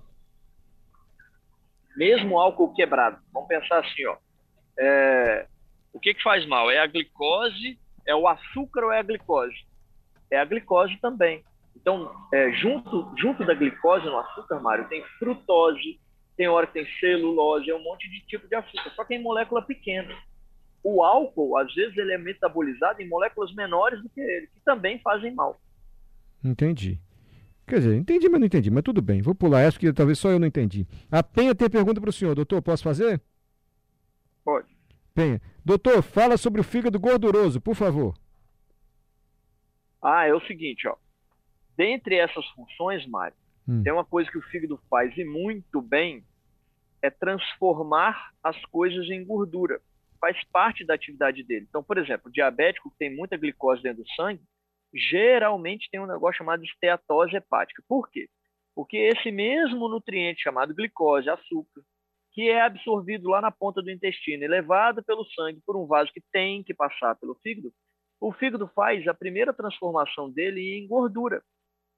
Mesmo 1.96 2.38
álcool 2.38 2.74
quebrado. 2.74 3.20
Vamos 3.34 3.48
pensar 3.48 3.80
assim, 3.80 4.06
ó. 4.06 4.18
É, 4.78 5.48
o 5.94 6.00
que, 6.00 6.14
que 6.14 6.22
faz 6.22 6.46
mal? 6.46 6.70
É 6.70 6.80
a 6.80 6.88
glicose, 6.88 7.80
é 8.06 8.14
o 8.14 8.28
açúcar 8.28 8.84
ou 8.84 8.92
é 8.92 9.00
a 9.00 9.04
glicose? 9.04 9.66
É 10.30 10.38
a 10.38 10.46
glicose 10.46 10.96
também. 10.98 11.44
Então, 11.76 12.12
é, 12.34 12.52
junto, 12.54 13.14
junto 13.18 13.46
da 13.46 13.54
glicose 13.54 14.06
no 14.06 14.18
açúcar, 14.18 14.60
Mário, 14.60 14.88
tem 14.90 15.04
frutose, 15.20 16.00
tem 16.36 16.48
hora 16.48 16.68
que 16.68 16.74
tem 16.74 16.88
celulose, 17.00 17.70
é 17.70 17.76
um 17.76 17.84
monte 17.84 18.10
de 18.10 18.20
tipo 18.26 18.48
de 18.48 18.56
açúcar, 18.56 18.92
só 18.96 19.04
que 19.04 19.16
em 19.16 19.22
molécula 19.22 19.62
pequena. 19.62 20.16
O 20.84 21.04
álcool, 21.04 21.58
às 21.58 21.74
vezes, 21.74 21.98
ele 21.98 22.14
é 22.14 22.18
metabolizado 22.18 23.02
em 23.02 23.08
moléculas 23.08 23.54
menores 23.56 24.02
do 24.04 24.10
que 24.10 24.22
ele, 24.22 24.48
que 24.48 24.60
também 24.64 25.00
fazem 25.00 25.34
mal. 25.34 25.60
Entendi. 26.44 27.00
Quer 27.66 27.80
dizer, 27.80 27.96
entendi, 27.96 28.30
mas 28.30 28.40
não 28.40 28.46
entendi. 28.46 28.70
Mas 28.70 28.84
tudo 28.84 29.02
bem, 29.02 29.22
vou 29.22 29.34
pular 29.34 29.62
essa, 29.62 29.72
porque 29.74 29.92
talvez 29.92 30.20
só 30.20 30.30
eu 30.30 30.38
não 30.38 30.48
entendi. 30.48 30.86
A 31.10 31.24
Penha 31.24 31.56
tem 31.56 31.70
pergunta 31.70 32.00
para 32.00 32.10
o 32.10 32.14
senhor. 32.14 32.36
Doutor, 32.36 32.62
posso 32.62 32.84
fazer? 32.84 33.20
Pode. 34.44 34.68
Penha. 35.16 35.42
Doutor, 35.64 36.04
fala 36.04 36.38
sobre 36.38 36.62
o 36.62 36.64
fígado 36.64 37.00
gorduroso, 37.00 37.60
por 37.60 37.74
favor. 37.74 38.14
Ah, 40.00 40.28
é 40.28 40.34
o 40.34 40.42
seguinte, 40.42 40.88
ó. 40.88 40.96
Dentre 41.76 42.16
essas 42.16 42.46
funções, 42.50 43.08
Mário, 43.08 43.36
hum. 43.68 43.84
tem 43.84 43.94
uma 43.94 44.06
coisa 44.06 44.30
que 44.30 44.38
o 44.38 44.42
fígado 44.44 44.80
faz 44.90 45.16
e 45.18 45.24
muito 45.24 45.82
bem, 45.82 46.24
é 47.02 47.10
transformar 47.10 48.32
as 48.44 48.60
coisas 48.66 49.10
em 49.10 49.24
gordura. 49.24 49.80
Faz 50.20 50.38
parte 50.52 50.86
da 50.86 50.96
atividade 50.96 51.44
dele. 51.44 51.66
Então, 51.70 51.84
por 51.84 51.98
exemplo, 51.98 52.30
o 52.30 52.32
diabético 52.32 52.90
que 52.90 52.98
tem 52.98 53.16
muita 53.16 53.38
glicose 53.38 53.84
dentro 53.84 54.04
do 54.04 54.10
sangue, 54.16 54.42
geralmente 54.94 55.90
tem 55.92 56.00
um 56.00 56.08
negócio 56.08 56.38
chamado 56.38 56.64
esteatose 56.64 57.36
hepática. 57.36 57.84
Por 57.88 58.10
quê? 58.10 58.28
Porque 58.74 58.98
esse 58.98 59.32
mesmo 59.32 59.88
nutriente 59.88 60.42
chamado 60.42 60.74
glicose, 60.74 61.30
açúcar, 61.30 61.82
que 62.32 62.50
é 62.50 62.62
absorvido 62.62 63.30
lá 63.30 63.40
na 63.40 63.52
ponta 63.52 63.82
do 63.82 63.90
intestino 63.90 64.44
e 64.44 64.48
levado 64.48 65.04
pelo 65.04 65.26
sangue 65.26 65.62
por 65.66 65.78
um 65.78 65.86
vaso 65.86 66.12
que 66.12 66.22
tem 66.32 66.64
que 66.64 66.74
passar 66.74 67.16
pelo 67.16 67.36
fígado, 67.36 67.72
o 68.20 68.34
fígado 68.34 68.68
faz 68.76 69.08
a 69.08 69.14
primeira 69.14 69.54
transformação 69.54 70.30
dele 70.30 70.78
em 70.78 70.88
gordura. 70.88 71.42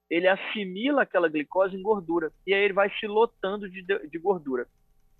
Ele 0.09 0.27
assimila 0.27 1.01
aquela 1.01 1.27
glicose 1.27 1.75
em 1.75 1.81
gordura 1.81 2.31
e 2.45 2.53
aí 2.53 2.63
ele 2.63 2.73
vai 2.73 2.89
se 2.97 3.07
lotando 3.07 3.69
de, 3.69 3.83
de 3.83 4.17
gordura. 4.17 4.67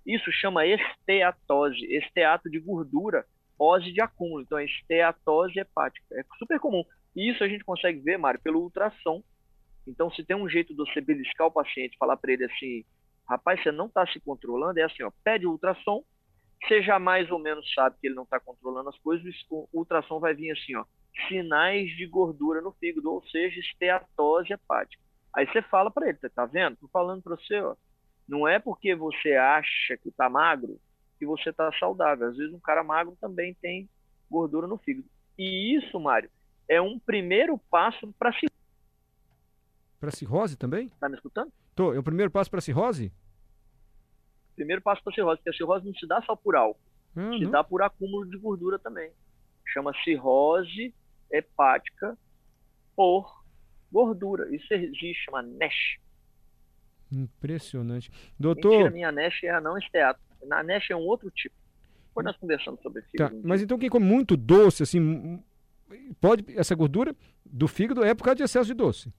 Isso 0.06 0.32
chama 0.32 0.66
esteatose, 0.66 1.84
esteato 1.94 2.48
de 2.48 2.58
gordura, 2.58 3.26
ose 3.58 3.92
de 3.92 4.00
acúmulo. 4.00 4.42
Então 4.42 4.58
é 4.58 4.64
esteatose 4.64 5.58
hepática. 5.58 6.06
É 6.12 6.24
super 6.38 6.58
comum. 6.58 6.82
E 7.14 7.30
isso 7.30 7.44
a 7.44 7.48
gente 7.48 7.64
consegue 7.64 8.00
ver, 8.00 8.16
Mário, 8.16 8.40
pelo 8.40 8.60
ultrassom. 8.60 9.22
Então, 9.86 10.10
se 10.10 10.24
tem 10.24 10.36
um 10.36 10.48
jeito 10.48 10.74
de 10.74 10.76
você 10.76 11.00
beliscar 11.00 11.46
o 11.46 11.52
paciente, 11.52 11.96
falar 11.98 12.16
para 12.16 12.32
ele 12.32 12.44
assim, 12.44 12.84
rapaz, 13.28 13.62
você 13.62 13.72
não 13.72 13.86
está 13.86 14.06
se 14.06 14.20
controlando, 14.20 14.78
é 14.78 14.82
assim, 14.82 15.02
ó, 15.02 15.10
pede 15.24 15.46
o 15.46 15.50
ultrassom, 15.50 16.04
você 16.62 16.82
já 16.82 16.98
mais 16.98 17.30
ou 17.30 17.38
menos 17.38 17.72
sabe 17.72 17.96
que 18.00 18.06
ele 18.06 18.14
não 18.14 18.24
está 18.24 18.38
controlando 18.38 18.88
as 18.90 18.98
coisas, 18.98 19.34
o 19.50 19.66
ultrassom 19.72 20.20
vai 20.20 20.34
vir 20.34 20.50
assim, 20.50 20.76
ó, 20.76 20.84
sinais 21.26 21.90
de 21.96 22.06
gordura 22.06 22.60
no 22.60 22.72
fígado, 22.72 23.10
ou 23.10 23.22
seja, 23.28 23.58
esteatose 23.58 24.52
hepática. 24.52 25.02
Aí 25.34 25.46
você 25.46 25.62
fala 25.62 25.90
para 25.90 26.08
ele, 26.08 26.18
tá 26.34 26.46
vendo? 26.46 26.76
Tô 26.76 26.88
falando 26.88 27.22
para 27.22 27.36
você, 27.36 27.60
ó, 27.60 27.74
não 28.28 28.46
é 28.46 28.58
porque 28.58 28.94
você 28.94 29.34
acha 29.34 29.96
que 29.96 30.08
está 30.08 30.28
magro 30.28 30.78
que 31.18 31.26
você 31.26 31.50
está 31.50 31.70
saudável. 31.78 32.28
Às 32.28 32.36
vezes 32.36 32.54
um 32.54 32.60
cara 32.60 32.84
magro 32.84 33.16
também 33.20 33.54
tem 33.54 33.88
gordura 34.30 34.66
no 34.66 34.78
fígado. 34.78 35.08
E 35.36 35.76
isso, 35.76 35.98
Mário, 35.98 36.30
é 36.68 36.80
um 36.80 36.98
primeiro 36.98 37.58
passo 37.70 38.12
para 38.18 38.32
se 38.32 38.46
para 40.00 40.12
cirrose 40.12 40.56
também? 40.56 40.86
Está 40.86 41.08
me 41.08 41.16
escutando? 41.16 41.52
Tô. 41.74 41.92
É 41.92 41.98
o 41.98 42.02
primeiro 42.02 42.30
passo 42.30 42.48
para 42.48 42.60
cirrose? 42.60 43.12
Primeiro 44.54 44.80
passo 44.80 45.02
para 45.02 45.12
cirrose, 45.12 45.38
porque 45.38 45.50
a 45.50 45.52
cirrose 45.52 45.86
não 45.86 45.94
se 45.94 46.06
dá 46.06 46.22
só 46.22 46.36
por 46.36 46.54
álcool, 46.54 46.80
hum, 47.16 47.38
se 47.38 47.46
dá 47.46 47.64
por 47.64 47.82
acúmulo 47.82 48.28
de 48.28 48.36
gordura 48.38 48.78
também. 48.78 49.10
Chama 49.66 49.92
cirrose 50.04 50.94
hepática 51.30 52.16
por 52.96 53.44
gordura. 53.90 54.54
Isso 54.54 54.72
existe, 54.72 55.14
chama 55.24 55.42
NASH. 55.42 55.98
Impressionante. 57.10 58.10
Doutor. 58.38 58.70
Mentira, 58.70 58.90
minha 58.90 59.12
NASH 59.12 59.44
é 59.44 59.50
a 59.50 59.60
não 59.60 59.78
esteato. 59.78 60.20
Na 60.44 60.62
NASH 60.62 60.90
é 60.90 60.96
um 60.96 61.06
outro 61.06 61.30
tipo. 61.30 61.54
Depois 62.08 62.26
nós 62.26 62.36
conversamos 62.36 62.80
sobre 62.82 63.02
isso. 63.02 63.12
Tá. 63.16 63.30
Mas 63.44 63.62
então 63.62 63.78
quem 63.78 63.88
come 63.88 64.04
muito 64.04 64.36
doce, 64.36 64.82
assim, 64.82 65.42
pode 66.20 66.44
essa 66.56 66.74
gordura 66.74 67.14
do 67.44 67.68
fígado 67.68 68.04
é 68.04 68.14
por 68.14 68.24
causa 68.24 68.36
de 68.36 68.42
excesso 68.42 68.66
de 68.66 68.74
doce. 68.74 69.12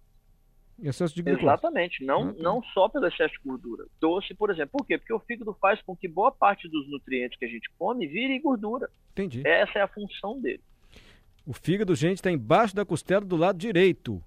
Excesso 0.81 1.13
de 1.13 1.21
glicose. 1.21 1.43
Exatamente, 1.43 2.05
não, 2.05 2.29
ah, 2.29 2.33
tá. 2.33 2.41
não 2.41 2.63
só 2.73 2.87
pelo 2.87 3.07
excesso 3.07 3.33
de 3.33 3.39
gordura. 3.43 3.85
Doce, 3.99 4.33
por 4.33 4.49
exemplo. 4.49 4.71
Por 4.77 4.85
quê? 4.85 4.97
Porque 4.97 5.13
o 5.13 5.19
fígado 5.19 5.53
faz 5.59 5.81
com 5.81 5.95
que 5.95 6.07
boa 6.07 6.31
parte 6.31 6.69
dos 6.69 6.89
nutrientes 6.89 7.37
que 7.37 7.45
a 7.45 7.49
gente 7.49 7.69
come 7.77 8.07
vire 8.07 8.39
gordura. 8.39 8.89
Entendi. 9.11 9.45
Essa 9.45 9.79
é 9.79 9.81
a 9.81 9.87
função 9.87 10.39
dele. 10.39 10.61
O 11.45 11.53
fígado, 11.53 11.95
gente, 11.95 12.17
está 12.17 12.31
embaixo 12.31 12.75
da 12.75 12.85
costela 12.85 13.25
do 13.25 13.35
lado 13.35 13.57
direito. 13.57 14.21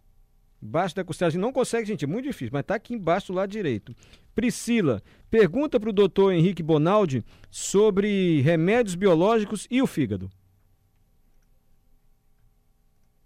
Embaixo 0.63 0.95
da 0.95 1.05
costela. 1.05 1.29
A 1.29 1.31
gente 1.31 1.41
não 1.41 1.53
consegue, 1.53 1.87
gente, 1.87 2.05
é 2.05 2.09
muito 2.09 2.25
difícil, 2.25 2.51
mas 2.53 2.61
está 2.61 2.75
aqui 2.75 2.95
embaixo 2.95 3.33
do 3.33 3.37
lado 3.37 3.51
direito. 3.51 3.95
Priscila, 4.35 5.03
pergunta 5.31 5.79
para 5.79 5.91
o 5.91 5.93
doutor 5.93 6.33
Henrique 6.33 6.63
Bonaldi 6.63 7.25
sobre 7.51 8.41
remédios 8.41 8.95
biológicos 8.95 9.67
e 9.71 9.83
o 9.83 9.87
fígado. 9.87 10.31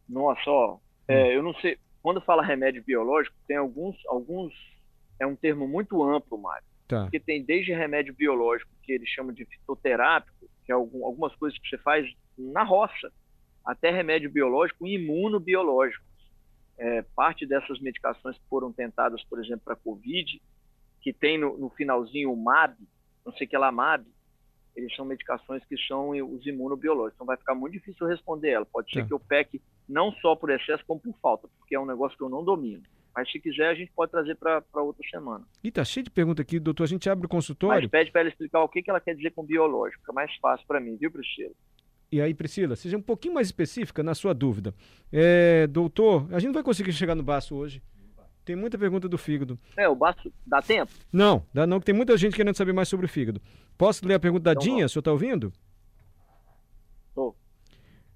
Nossa, 0.09 0.49
ó, 0.49 0.79
é, 1.09 1.37
eu 1.37 1.43
não 1.43 1.55
sei 1.55 1.79
quando 2.07 2.21
fala 2.21 2.41
remédio 2.41 2.85
biológico, 2.85 3.35
tem 3.49 3.57
alguns, 3.57 3.97
alguns 4.07 4.55
é 5.19 5.27
um 5.27 5.35
termo 5.35 5.67
muito 5.67 6.01
amplo, 6.05 6.39
Mário. 6.39 6.65
Tá. 6.87 7.03
Porque 7.03 7.19
tem 7.19 7.43
desde 7.43 7.73
remédio 7.73 8.15
biológico, 8.15 8.71
que 8.85 8.93
eles 8.93 9.09
chamam 9.09 9.33
de 9.33 9.45
fitoterápico, 9.45 10.49
que 10.65 10.71
é 10.71 10.75
algum, 10.77 11.05
algumas 11.05 11.35
coisas 11.35 11.59
que 11.59 11.69
você 11.69 11.77
faz 11.79 12.09
na 12.39 12.63
roça, 12.63 13.13
até 13.67 13.91
remédio 13.91 14.31
biológico 14.31 14.87
e 14.87 14.95
imunobiológico. 14.95 16.05
É, 16.79 17.03
parte 17.15 17.45
dessas 17.45 17.81
medicações 17.81 18.37
que 18.37 18.49
foram 18.49 18.73
tentadas, 18.73 19.25
por 19.25 19.43
exemplo, 19.43 19.63
para 19.65 19.75
Covid, 19.75 20.41
que 21.01 21.13
tem 21.13 21.39
no, 21.39 21.57
no, 21.59 21.71
finalzinho 21.71 22.33
o 22.33 22.37
MAB, 22.37 22.77
não 23.25 23.33
sei 23.33 23.47
que 23.47 23.57
lá 23.57 23.73
MAB, 23.73 24.07
eles 24.77 24.95
são 24.95 25.05
medicações 25.07 25.65
que 25.65 25.77
são 25.87 26.11
os 26.11 26.47
imunobiológicos. 26.47 27.17
Então 27.17 27.27
vai 27.27 27.39
ficar 27.39 27.55
muito 27.55 27.73
difícil 27.73 28.07
responder 28.07 28.51
ela. 28.51 28.67
Pode 28.67 28.91
ser 28.93 29.01
tá. 29.01 29.07
que 29.09 29.15
eu 29.15 29.19
peque 29.19 29.61
não 29.89 30.13
só 30.13 30.37
por 30.37 30.51
excesso, 30.51 30.85
como 30.87 31.01
por 31.01 31.15
falta, 31.19 31.49
porque 31.59 31.75
é 31.75 31.81
um 31.81 31.87
negócio 31.87 32.17
que 32.17 32.23
eu 32.23 32.29
não 32.29 32.45
domino. 32.45 32.83
Mas 33.15 33.31
se 33.33 33.41
quiser, 33.41 33.71
a 33.71 33.75
gente 33.75 33.91
pode 33.93 34.13
trazer 34.13 34.35
para 34.37 34.63
outra 34.75 35.03
semana. 35.09 35.43
E 35.65 35.71
tá 35.71 35.83
cheio 35.83 36.05
de 36.05 36.11
pergunta 36.11 36.43
aqui, 36.43 36.61
doutor. 36.61 36.85
A 36.85 36.89
gente 36.89 37.09
abre 37.09 37.25
o 37.25 37.29
consultório. 37.29 37.81
Mas 37.81 37.91
pede 37.91 38.13
para 38.13 38.21
ela 38.21 38.29
explicar 38.29 38.61
o 38.61 38.69
que, 38.69 38.83
que 38.83 38.91
ela 38.91 39.01
quer 39.01 39.17
dizer 39.17 39.31
com 39.31 39.43
biológico. 39.43 40.03
Fica 40.03 40.13
mais 40.13 40.37
fácil 40.37 40.67
para 40.67 40.79
mim, 40.79 40.99
viu, 40.99 41.11
Priscila? 41.11 41.55
E 42.17 42.21
aí, 42.23 42.33
Priscila, 42.33 42.75
seja 42.75 42.97
um 42.97 43.03
pouquinho 43.03 43.35
mais 43.35 43.47
específica 43.47 44.03
na 44.03 44.15
sua 44.15 44.33
dúvida. 44.33 44.75
É, 45.13 45.67
doutor, 45.67 46.27
a 46.31 46.39
gente 46.39 46.47
não 46.47 46.55
vai 46.55 46.63
conseguir 46.63 46.91
chegar 46.95 47.15
no 47.15 47.23
baço 47.23 47.55
hoje. 47.55 47.83
Tem 48.43 48.57
muita 48.57 48.79
pergunta 48.79 49.07
do 49.07 49.19
fígado. 49.19 49.59
É, 49.77 49.87
o 49.87 49.95
baço 49.95 50.33
dá 50.47 50.63
tempo? 50.63 50.91
Não, 51.13 51.45
dá 51.53 51.67
não, 51.67 51.79
que 51.79 51.85
tem 51.85 51.95
muita 51.95 52.17
gente 52.17 52.35
querendo 52.35 52.57
saber 52.57 52.73
mais 52.73 52.89
sobre 52.89 53.05
o 53.05 53.09
fígado. 53.09 53.39
Posso 53.77 54.07
ler 54.09 54.15
a 54.15 54.19
pergunta 54.19 54.45
da 54.45 54.53
então, 54.53 54.63
Dinha? 54.63 54.87
O 54.87 54.89
senhor 54.89 55.01
está 55.01 55.13
ouvindo? 55.13 55.53
Estou. 57.11 57.37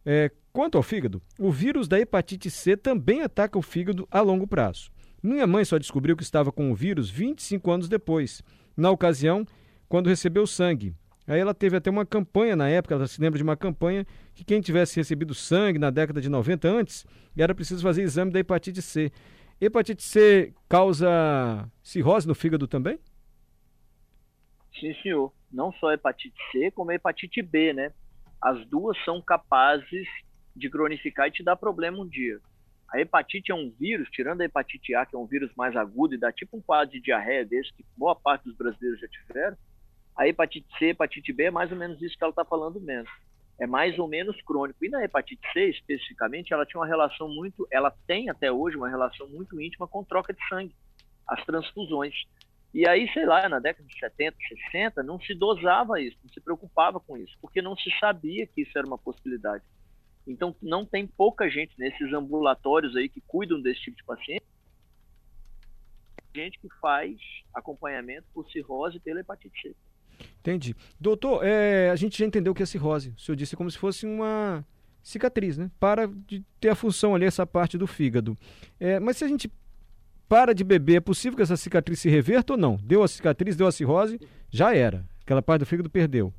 É, 0.07 0.31
quanto 0.51 0.79
ao 0.79 0.83
fígado, 0.83 1.21
o 1.39 1.51
vírus 1.51 1.87
da 1.87 2.01
hepatite 2.01 2.51
C 2.51 2.79
também 2.79 3.21
ataca 3.21 3.59
o 3.59 3.63
fígado 3.63 4.09
a 4.11 4.23
longo 4.23 4.47
prazo. 4.47 4.91
Minha 5.23 5.47
mãe 5.47 5.63
só 5.63 5.77
descobriu 5.77 6.17
que 6.17 6.23
estava 6.23 6.51
com 6.51 6.73
o 6.73 6.75
vírus 6.75 7.11
25 7.11 7.71
anos 7.71 7.87
depois, 7.87 8.43
na 8.75 8.91
ocasião 8.91 9.45
quando 9.91 10.09
recebeu 10.09 10.47
sangue. 10.47 10.95
Aí 11.31 11.39
ela 11.39 11.55
teve 11.55 11.77
até 11.77 11.89
uma 11.89 12.05
campanha 12.05 12.57
na 12.57 12.69
época, 12.69 12.97
ela 12.97 13.07
se 13.07 13.21
lembra 13.21 13.37
de 13.37 13.45
uma 13.45 13.57
campanha 13.57 14.05
que 14.35 14.43
quem 14.43 14.61
tivesse 14.61 14.97
recebido 14.97 15.33
sangue 15.33 15.79
na 15.79 15.89
década 15.89 16.21
de 16.21 16.29
90 16.29 16.67
antes, 16.67 17.07
era 17.39 17.55
preciso 17.55 17.85
fazer 17.85 18.03
exame 18.03 18.33
da 18.33 18.41
hepatite 18.41 18.83
C. 18.83 19.13
Hepatite 19.61 20.03
C 20.03 20.53
causa 20.69 21.71
cirrose 21.85 22.27
no 22.27 22.35
fígado 22.35 22.67
também? 22.67 22.99
Sim, 24.81 24.93
senhor. 25.05 25.33
Não 25.53 25.71
só 25.75 25.93
hepatite 25.93 26.35
C, 26.51 26.73
como 26.73 26.91
hepatite 26.91 27.41
B, 27.43 27.75
né? 27.75 27.93
As 28.43 28.67
duas 28.67 28.99
são 29.05 29.23
capazes 29.23 30.09
de 30.57 30.69
cronificar 30.69 31.29
e 31.29 31.31
te 31.31 31.45
dar 31.45 31.55
problema 31.55 32.01
um 32.01 32.09
dia. 32.09 32.41
A 32.93 33.01
hepatite 33.01 33.53
é 33.53 33.55
um 33.55 33.71
vírus, 33.79 34.09
tirando 34.11 34.41
a 34.41 34.47
hepatite 34.47 34.97
A, 34.97 35.07
que 35.07 35.15
é 35.15 35.19
um 35.19 35.27
vírus 35.27 35.53
mais 35.57 35.77
agudo 35.77 36.13
e 36.13 36.19
dá 36.19 36.33
tipo 36.33 36.57
um 36.57 36.61
quadro 36.61 36.93
de 36.93 37.01
diarreia 37.01 37.45
desse, 37.45 37.73
que 37.73 37.85
boa 37.97 38.17
parte 38.17 38.47
dos 38.47 38.57
brasileiros 38.57 38.99
já 38.99 39.07
tiveram, 39.07 39.57
a 40.17 40.27
hepatite 40.27 40.67
C, 40.79 40.87
hepatite 40.87 41.33
B 41.33 41.45
é 41.45 41.51
mais 41.51 41.71
ou 41.71 41.79
menos 41.79 42.01
isso 42.03 42.17
que 42.17 42.23
ela 42.23 42.31
está 42.31 42.45
falando 42.45 42.81
mesmo. 42.81 43.11
É 43.59 43.67
mais 43.67 43.99
ou 43.99 44.09
menos 44.09 44.41
crônico. 44.43 44.85
E 44.85 44.89
na 44.89 45.05
hepatite 45.05 45.41
C, 45.53 45.69
especificamente, 45.69 46.53
ela 46.53 46.65
tinha 46.65 46.81
uma 46.81 46.87
relação 46.87 47.29
muito, 47.29 47.67
ela 47.71 47.95
tem 48.07 48.31
até 48.31 48.51
hoje 48.51 48.77
uma 48.77 48.89
relação 48.89 49.29
muito 49.29 49.61
íntima 49.61 49.87
com 49.87 50.05
troca 50.05 50.33
de 50.33 50.49
sangue, 50.49 50.75
as 51.27 51.45
transfusões. 51.45 52.15
E 52.73 52.89
aí, 52.89 53.11
sei 53.13 53.27
lá, 53.27 53.49
na 53.49 53.59
década 53.59 53.87
de 53.87 53.99
70, 53.99 54.37
60, 54.71 55.03
não 55.03 55.21
se 55.21 55.35
dosava 55.35 56.01
isso, 56.01 56.17
não 56.23 56.31
se 56.31 56.41
preocupava 56.41 57.01
com 57.01 57.17
isso, 57.17 57.37
porque 57.41 57.61
não 57.61 57.77
se 57.77 57.91
sabia 57.99 58.47
que 58.47 58.63
isso 58.63 58.79
era 58.79 58.87
uma 58.87 58.99
possibilidade. 58.99 59.65
Então, 60.27 60.55
não 60.63 60.87
tem 60.87 61.07
pouca 61.07 61.51
gente 61.51 61.75
nesses 61.79 62.13
ambulatórios 62.13 62.95
aí 62.97 63.09
que 63.09 63.21
cuidam 63.23 63.61
desse 63.61 63.81
tipo 63.81 63.97
de 63.97 64.05
paciente, 64.05 64.45
gente 66.35 66.59
que 66.61 66.69
faz 66.81 67.19
acompanhamento 67.53 68.27
por 68.33 68.49
cirrose 68.51 69.01
pela 69.01 69.21
hepatite 69.21 69.61
C. 69.61 69.77
Entendi. 70.41 70.75
Doutor, 70.99 71.45
é, 71.45 71.91
a 71.91 71.97
gente 71.97 72.19
já 72.19 72.27
entendeu 72.27 72.55
que 72.55 72.63
é 72.63 72.67
cirrose. 72.67 73.15
O 73.17 73.21
senhor 73.21 73.37
disse 73.37 73.57
como 73.57 73.71
se 73.71 73.79
fosse 73.79 74.07
uma 74.07 74.65
cicatriz, 75.03 75.57
né? 75.59 75.71
Para 75.79 76.07
de 76.07 76.43
ter 76.61 76.69
a 76.69 76.75
função 76.75 77.15
ali, 77.15 77.25
essa 77.25 77.47
parte 77.47 77.79
do 77.79 77.87
fígado. 77.87 78.37
É, 78.79 79.01
mas 79.01 79.17
se 79.17 79.25
a 79.25 79.29
gente 79.29 79.51
para 80.29 80.55
de 80.55 80.63
beber, 80.63 80.95
é 80.95 81.01
possível 81.01 81.37
que 81.37 81.43
essa 81.43 81.57
cicatriz 81.57 81.99
se 81.99 82.09
reverta 82.09 82.53
ou 82.53 82.59
não? 82.59 82.77
Deu 82.77 83.03
a 83.03 83.09
cicatriz, 83.09 83.57
deu 83.57 83.67
a 83.67 83.73
cirrose, 83.73 84.21
já 84.49 84.73
era. 84.73 85.05
Aquela 85.23 85.43
parte 85.43 85.61
do 85.61 85.67
fígado 85.67 85.91
perdeu. 85.91 86.33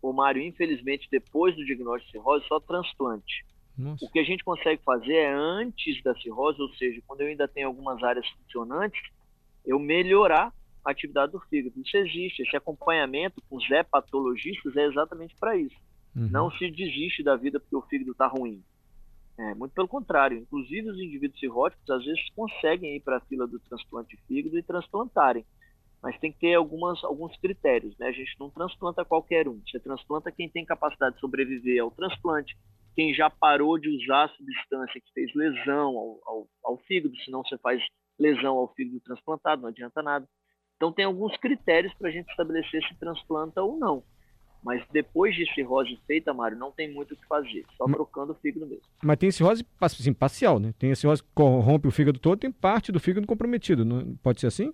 O 0.00 0.12
Mário, 0.12 0.40
infelizmente, 0.42 1.08
depois 1.10 1.56
do 1.56 1.64
diagnóstico 1.64 2.12
de 2.12 2.12
cirrose, 2.12 2.46
só 2.46 2.60
transplante. 2.60 3.44
Nossa. 3.76 4.04
O 4.04 4.10
que 4.10 4.20
a 4.20 4.24
gente 4.24 4.44
consegue 4.44 4.80
fazer 4.84 5.14
é 5.14 5.34
antes 5.34 6.00
da 6.04 6.14
cirrose, 6.14 6.62
ou 6.62 6.68
seja, 6.74 7.02
quando 7.06 7.22
eu 7.22 7.26
ainda 7.26 7.48
tenho 7.48 7.66
algumas 7.66 8.00
áreas 8.04 8.26
funcionantes, 8.28 9.00
eu 9.64 9.78
melhorar 9.80 10.52
atividade 10.90 11.32
do 11.32 11.40
fígado. 11.40 11.80
Isso 11.80 11.96
existe, 11.96 12.42
esse 12.42 12.56
acompanhamento 12.56 13.42
com 13.48 13.56
os 13.56 13.70
hepatologistas 13.70 14.76
é 14.76 14.86
exatamente 14.86 15.34
para 15.38 15.56
isso. 15.56 15.76
Uhum. 16.14 16.28
Não 16.30 16.50
se 16.50 16.70
desiste 16.70 17.22
da 17.22 17.36
vida 17.36 17.60
porque 17.60 17.76
o 17.76 17.82
fígado 17.82 18.12
está 18.12 18.26
ruim. 18.26 18.62
É, 19.38 19.54
muito 19.54 19.72
pelo 19.72 19.86
contrário. 19.86 20.38
Inclusive, 20.38 20.90
os 20.90 20.98
indivíduos 20.98 21.38
cirróticos 21.38 21.88
às 21.88 22.04
vezes 22.04 22.28
conseguem 22.34 22.96
ir 22.96 23.00
para 23.00 23.18
a 23.18 23.20
fila 23.20 23.46
do 23.46 23.60
transplante 23.60 24.16
de 24.16 24.22
fígado 24.22 24.58
e 24.58 24.62
transplantarem. 24.62 25.44
Mas 26.02 26.18
tem 26.18 26.32
que 26.32 26.38
ter 26.38 26.54
algumas, 26.54 27.02
alguns 27.04 27.36
critérios. 27.38 27.96
Né? 27.98 28.08
A 28.08 28.12
gente 28.12 28.34
não 28.38 28.50
transplanta 28.50 29.04
qualquer 29.04 29.48
um. 29.48 29.60
Você 29.66 29.78
transplanta 29.78 30.32
quem 30.32 30.48
tem 30.48 30.64
capacidade 30.64 31.14
de 31.14 31.20
sobreviver 31.20 31.82
ao 31.82 31.90
transplante, 31.90 32.56
quem 32.96 33.14
já 33.14 33.30
parou 33.30 33.78
de 33.78 33.88
usar 33.88 34.24
a 34.24 34.28
substância 34.28 35.00
que 35.00 35.12
fez 35.12 35.32
lesão 35.34 35.96
ao, 35.96 36.20
ao, 36.24 36.48
ao 36.64 36.78
fígado, 36.78 37.16
senão 37.24 37.44
você 37.44 37.56
faz 37.58 37.80
lesão 38.18 38.56
ao 38.56 38.74
fígado 38.74 39.00
transplantado, 39.00 39.62
não 39.62 39.68
adianta 39.68 40.02
nada. 40.02 40.28
Então 40.78 40.92
tem 40.92 41.04
alguns 41.04 41.36
critérios 41.36 41.92
para 41.94 42.08
a 42.08 42.12
gente 42.12 42.30
estabelecer 42.30 42.80
se 42.86 42.94
transplanta 42.94 43.60
ou 43.60 43.76
não. 43.76 44.02
Mas 44.62 44.82
depois 44.92 45.34
de 45.34 45.44
cirrose 45.54 45.98
feita, 46.06 46.32
Mário, 46.32 46.56
não 46.56 46.70
tem 46.70 46.92
muito 46.92 47.14
o 47.14 47.16
que 47.16 47.26
fazer, 47.26 47.64
só 47.76 47.84
trocando 47.86 48.32
o 48.32 48.36
fígado 48.36 48.66
mesmo. 48.66 48.84
Mas 49.02 49.18
tem 49.18 49.30
cirrose 49.30 49.66
assim, 49.80 50.12
parcial, 50.12 50.58
né? 50.58 50.72
Tem 50.78 50.90
a 50.90 50.96
cirrose 50.96 51.22
que 51.22 51.28
corrompe 51.34 51.88
o 51.88 51.92
fígado 51.92 52.18
todo, 52.18 52.38
tem 52.38 52.50
parte 52.50 52.90
do 52.90 53.00
fígado 53.00 53.26
comprometido, 53.26 53.84
não, 53.84 54.16
pode 54.16 54.40
ser 54.40 54.46
assim? 54.46 54.72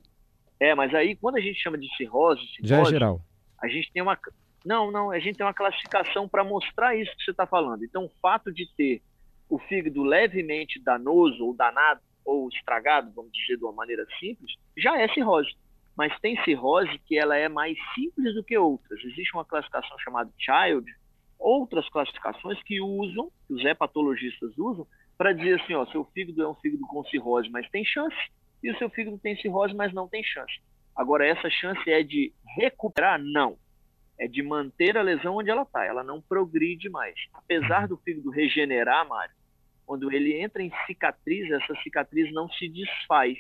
É, 0.60 0.74
mas 0.74 0.94
aí 0.94 1.16
quando 1.16 1.36
a 1.36 1.40
gente 1.40 1.60
chama 1.62 1.78
de 1.78 1.88
cirrose, 1.96 2.40
cirrose 2.54 2.68
já 2.68 2.80
é 2.80 2.84
geral. 2.84 3.20
A 3.60 3.68
gente 3.68 3.90
tem 3.92 4.02
uma 4.02 4.18
não, 4.64 4.90
não, 4.90 5.10
a 5.10 5.18
gente 5.18 5.36
tem 5.36 5.44
uma 5.44 5.52
classificação 5.52 6.26
para 6.26 6.42
mostrar 6.42 6.96
isso 6.96 7.14
que 7.16 7.24
você 7.24 7.32
está 7.32 7.46
falando. 7.46 7.84
Então, 7.84 8.06
o 8.06 8.12
fato 8.22 8.50
de 8.50 8.66
ter 8.74 9.02
o 9.48 9.58
fígado 9.58 10.02
levemente 10.02 10.82
danoso 10.82 11.44
ou 11.44 11.54
danado 11.54 12.00
ou 12.24 12.48
estragado, 12.48 13.12
vamos 13.14 13.30
dizer 13.32 13.58
de 13.58 13.64
uma 13.64 13.72
maneira 13.72 14.06
simples, 14.18 14.50
já 14.74 14.98
é 14.98 15.06
cirrose 15.08 15.50
mas 15.96 16.18
tem 16.20 16.42
cirrose 16.44 16.98
que 17.06 17.18
ela 17.18 17.36
é 17.36 17.48
mais 17.48 17.76
simples 17.94 18.34
do 18.34 18.42
que 18.42 18.56
outras. 18.58 19.02
Existe 19.04 19.34
uma 19.34 19.44
classificação 19.44 19.98
chamada 19.98 20.32
Child, 20.38 20.90
outras 21.38 21.88
classificações 21.88 22.62
que 22.62 22.80
usam, 22.80 23.30
que 23.46 23.54
os 23.54 23.64
hepatologistas 23.64 24.56
usam, 24.58 24.86
para 25.16 25.32
dizer 25.32 25.60
assim, 25.60 25.74
ó, 25.74 25.86
seu 25.86 26.04
fígado 26.06 26.42
é 26.42 26.48
um 26.48 26.54
fígado 26.54 26.82
com 26.86 27.04
cirrose, 27.04 27.48
mas 27.48 27.68
tem 27.70 27.84
chance, 27.84 28.16
e 28.62 28.70
o 28.70 28.78
seu 28.78 28.90
fígado 28.90 29.18
tem 29.18 29.36
cirrose, 29.36 29.74
mas 29.74 29.92
não 29.92 30.08
tem 30.08 30.24
chance. 30.24 30.54
Agora, 30.96 31.26
essa 31.26 31.50
chance 31.50 31.88
é 31.90 32.02
de 32.02 32.32
recuperar? 32.56 33.20
Não. 33.20 33.56
É 34.18 34.28
de 34.28 34.42
manter 34.42 34.96
a 34.96 35.02
lesão 35.02 35.36
onde 35.36 35.50
ela 35.50 35.62
está, 35.62 35.84
ela 35.84 36.04
não 36.04 36.20
progride 36.20 36.88
mais. 36.88 37.14
Apesar 37.32 37.88
do 37.88 37.96
fígado 37.98 38.30
regenerar, 38.30 39.06
Mário, 39.08 39.34
quando 39.84 40.10
ele 40.10 40.40
entra 40.40 40.62
em 40.62 40.72
cicatriz, 40.86 41.50
essa 41.50 41.74
cicatriz 41.82 42.32
não 42.32 42.48
se 42.48 42.68
desfaz 42.68 43.36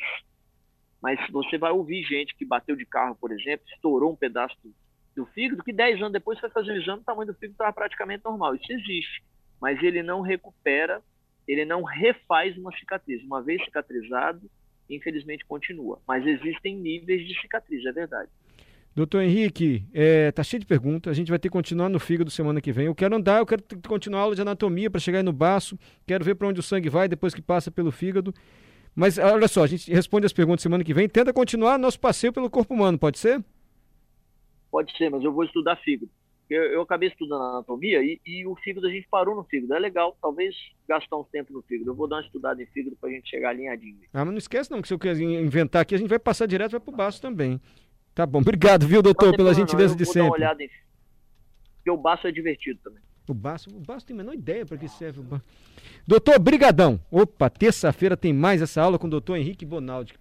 mas 1.04 1.20
você 1.30 1.58
vai 1.58 1.70
ouvir 1.70 2.02
gente 2.02 2.34
que 2.34 2.46
bateu 2.46 2.74
de 2.74 2.86
carro, 2.86 3.14
por 3.20 3.30
exemplo, 3.30 3.66
estourou 3.70 4.12
um 4.12 4.16
pedaço 4.16 4.56
do, 4.64 4.72
do 5.14 5.26
fígado, 5.32 5.62
que 5.62 5.70
10 5.70 6.00
anos 6.00 6.14
depois 6.14 6.40
foi 6.40 6.48
fazer 6.48 6.72
o 6.72 6.76
exame, 6.80 7.02
o 7.02 7.04
tamanho 7.04 7.26
do 7.26 7.34
fígado 7.34 7.52
estava 7.52 7.74
praticamente 7.74 8.24
normal. 8.24 8.54
Isso 8.54 8.72
existe, 8.72 9.22
mas 9.60 9.82
ele 9.82 10.02
não 10.02 10.22
recupera, 10.22 11.02
ele 11.46 11.66
não 11.66 11.82
refaz 11.82 12.56
uma 12.56 12.74
cicatriz. 12.78 13.22
Uma 13.22 13.42
vez 13.42 13.62
cicatrizado, 13.66 14.50
infelizmente 14.88 15.44
continua. 15.44 16.00
Mas 16.08 16.26
existem 16.26 16.74
níveis 16.74 17.28
de 17.28 17.38
cicatriz, 17.38 17.84
é 17.84 17.92
verdade. 17.92 18.30
Doutor 18.94 19.24
Henrique, 19.24 19.84
é, 19.92 20.32
tá 20.32 20.42
cheio 20.42 20.60
de 20.60 20.66
perguntas. 20.66 21.10
A 21.10 21.14
gente 21.14 21.28
vai 21.28 21.38
ter 21.38 21.50
que 21.50 21.52
continuar 21.52 21.90
no 21.90 22.00
fígado 22.00 22.30
semana 22.30 22.62
que 22.62 22.72
vem. 22.72 22.86
Eu 22.86 22.94
quero 22.94 23.14
andar, 23.14 23.40
eu 23.40 23.46
quero 23.46 23.62
continuar 23.86 24.20
a 24.20 24.22
aula 24.22 24.34
de 24.34 24.40
anatomia 24.40 24.90
para 24.90 25.00
chegar 25.00 25.18
aí 25.18 25.22
no 25.22 25.34
baço. 25.34 25.78
Quero 26.06 26.24
ver 26.24 26.34
para 26.34 26.48
onde 26.48 26.60
o 26.60 26.62
sangue 26.62 26.88
vai 26.88 27.08
depois 27.08 27.34
que 27.34 27.42
passa 27.42 27.70
pelo 27.70 27.92
fígado. 27.92 28.32
Mas 28.94 29.18
olha 29.18 29.48
só, 29.48 29.64
a 29.64 29.66
gente 29.66 29.92
responde 29.92 30.26
as 30.26 30.32
perguntas 30.32 30.62
semana 30.62 30.84
que 30.84 30.94
vem. 30.94 31.08
Tenta 31.08 31.32
continuar 31.32 31.78
nosso 31.78 31.98
passeio 31.98 32.32
pelo 32.32 32.48
corpo 32.48 32.74
humano, 32.74 32.98
pode 32.98 33.18
ser? 33.18 33.42
Pode 34.70 34.96
ser, 34.96 35.10
mas 35.10 35.22
eu 35.24 35.32
vou 35.32 35.44
estudar 35.44 35.76
fígado. 35.76 36.10
Eu, 36.48 36.62
eu 36.64 36.82
acabei 36.82 37.08
estudando 37.08 37.42
anatomia 37.42 38.02
e, 38.02 38.20
e, 38.24 38.46
o 38.46 38.54
fígado 38.56 38.86
a 38.86 38.90
gente 38.90 39.08
parou 39.10 39.34
no 39.34 39.44
fígado. 39.44 39.74
É 39.74 39.78
legal, 39.78 40.16
talvez 40.20 40.54
gastar 40.86 41.16
um 41.16 41.24
tempo 41.24 41.52
no 41.52 41.62
fígado. 41.62 41.90
Eu 41.90 41.94
vou 41.94 42.06
dar 42.06 42.16
uma 42.16 42.22
estudada 42.22 42.62
em 42.62 42.66
fígado 42.66 42.96
para 42.96 43.08
a 43.08 43.12
gente 43.12 43.28
chegar 43.28 43.50
alinhadinho. 43.50 43.98
Ah, 44.12 44.24
mas 44.24 44.32
não 44.32 44.38
esquece 44.38 44.70
não 44.70 44.82
que 44.82 44.88
se 44.88 44.94
eu 44.94 44.98
quiser 44.98 45.22
inventar 45.22 45.82
aqui, 45.82 45.94
a 45.94 45.98
gente 45.98 46.08
vai 46.08 46.18
passar 46.18 46.46
direto 46.46 46.72
vai 46.72 46.80
pro 46.80 46.94
baço 46.94 47.20
também. 47.20 47.60
Tá 48.14 48.26
bom, 48.26 48.40
obrigado, 48.40 48.86
viu, 48.86 49.02
doutor, 49.02 49.34
pela 49.36 49.54
gentileza 49.54 49.96
de 49.96 50.04
sempre. 50.04 50.28
Vou 50.28 50.30
dar 50.30 50.44
uma 50.44 50.48
olhada 50.48 50.62
em... 50.62 50.70
Porque 51.76 51.90
o 51.90 51.96
baço 51.96 52.26
é 52.26 52.32
divertido 52.32 52.78
também. 52.84 53.02
O 53.26 53.34
Baço, 53.34 53.70
o 53.70 53.80
Baço 53.80 54.04
tem 54.04 54.14
a 54.14 54.18
menor 54.18 54.34
ideia 54.34 54.66
para 54.66 54.76
que 54.76 54.88
serve 54.88 55.20
o 55.20 55.22
Baço. 55.22 55.44
Doutor, 56.06 56.38
brigadão. 56.38 57.00
Opa, 57.10 57.48
terça-feira 57.48 58.16
tem 58.16 58.32
mais 58.32 58.60
essa 58.60 58.82
aula 58.82 58.98
com 58.98 59.06
o 59.06 59.10
doutor 59.10 59.36
Henrique 59.36 59.64
Bonaldi. 59.64 60.14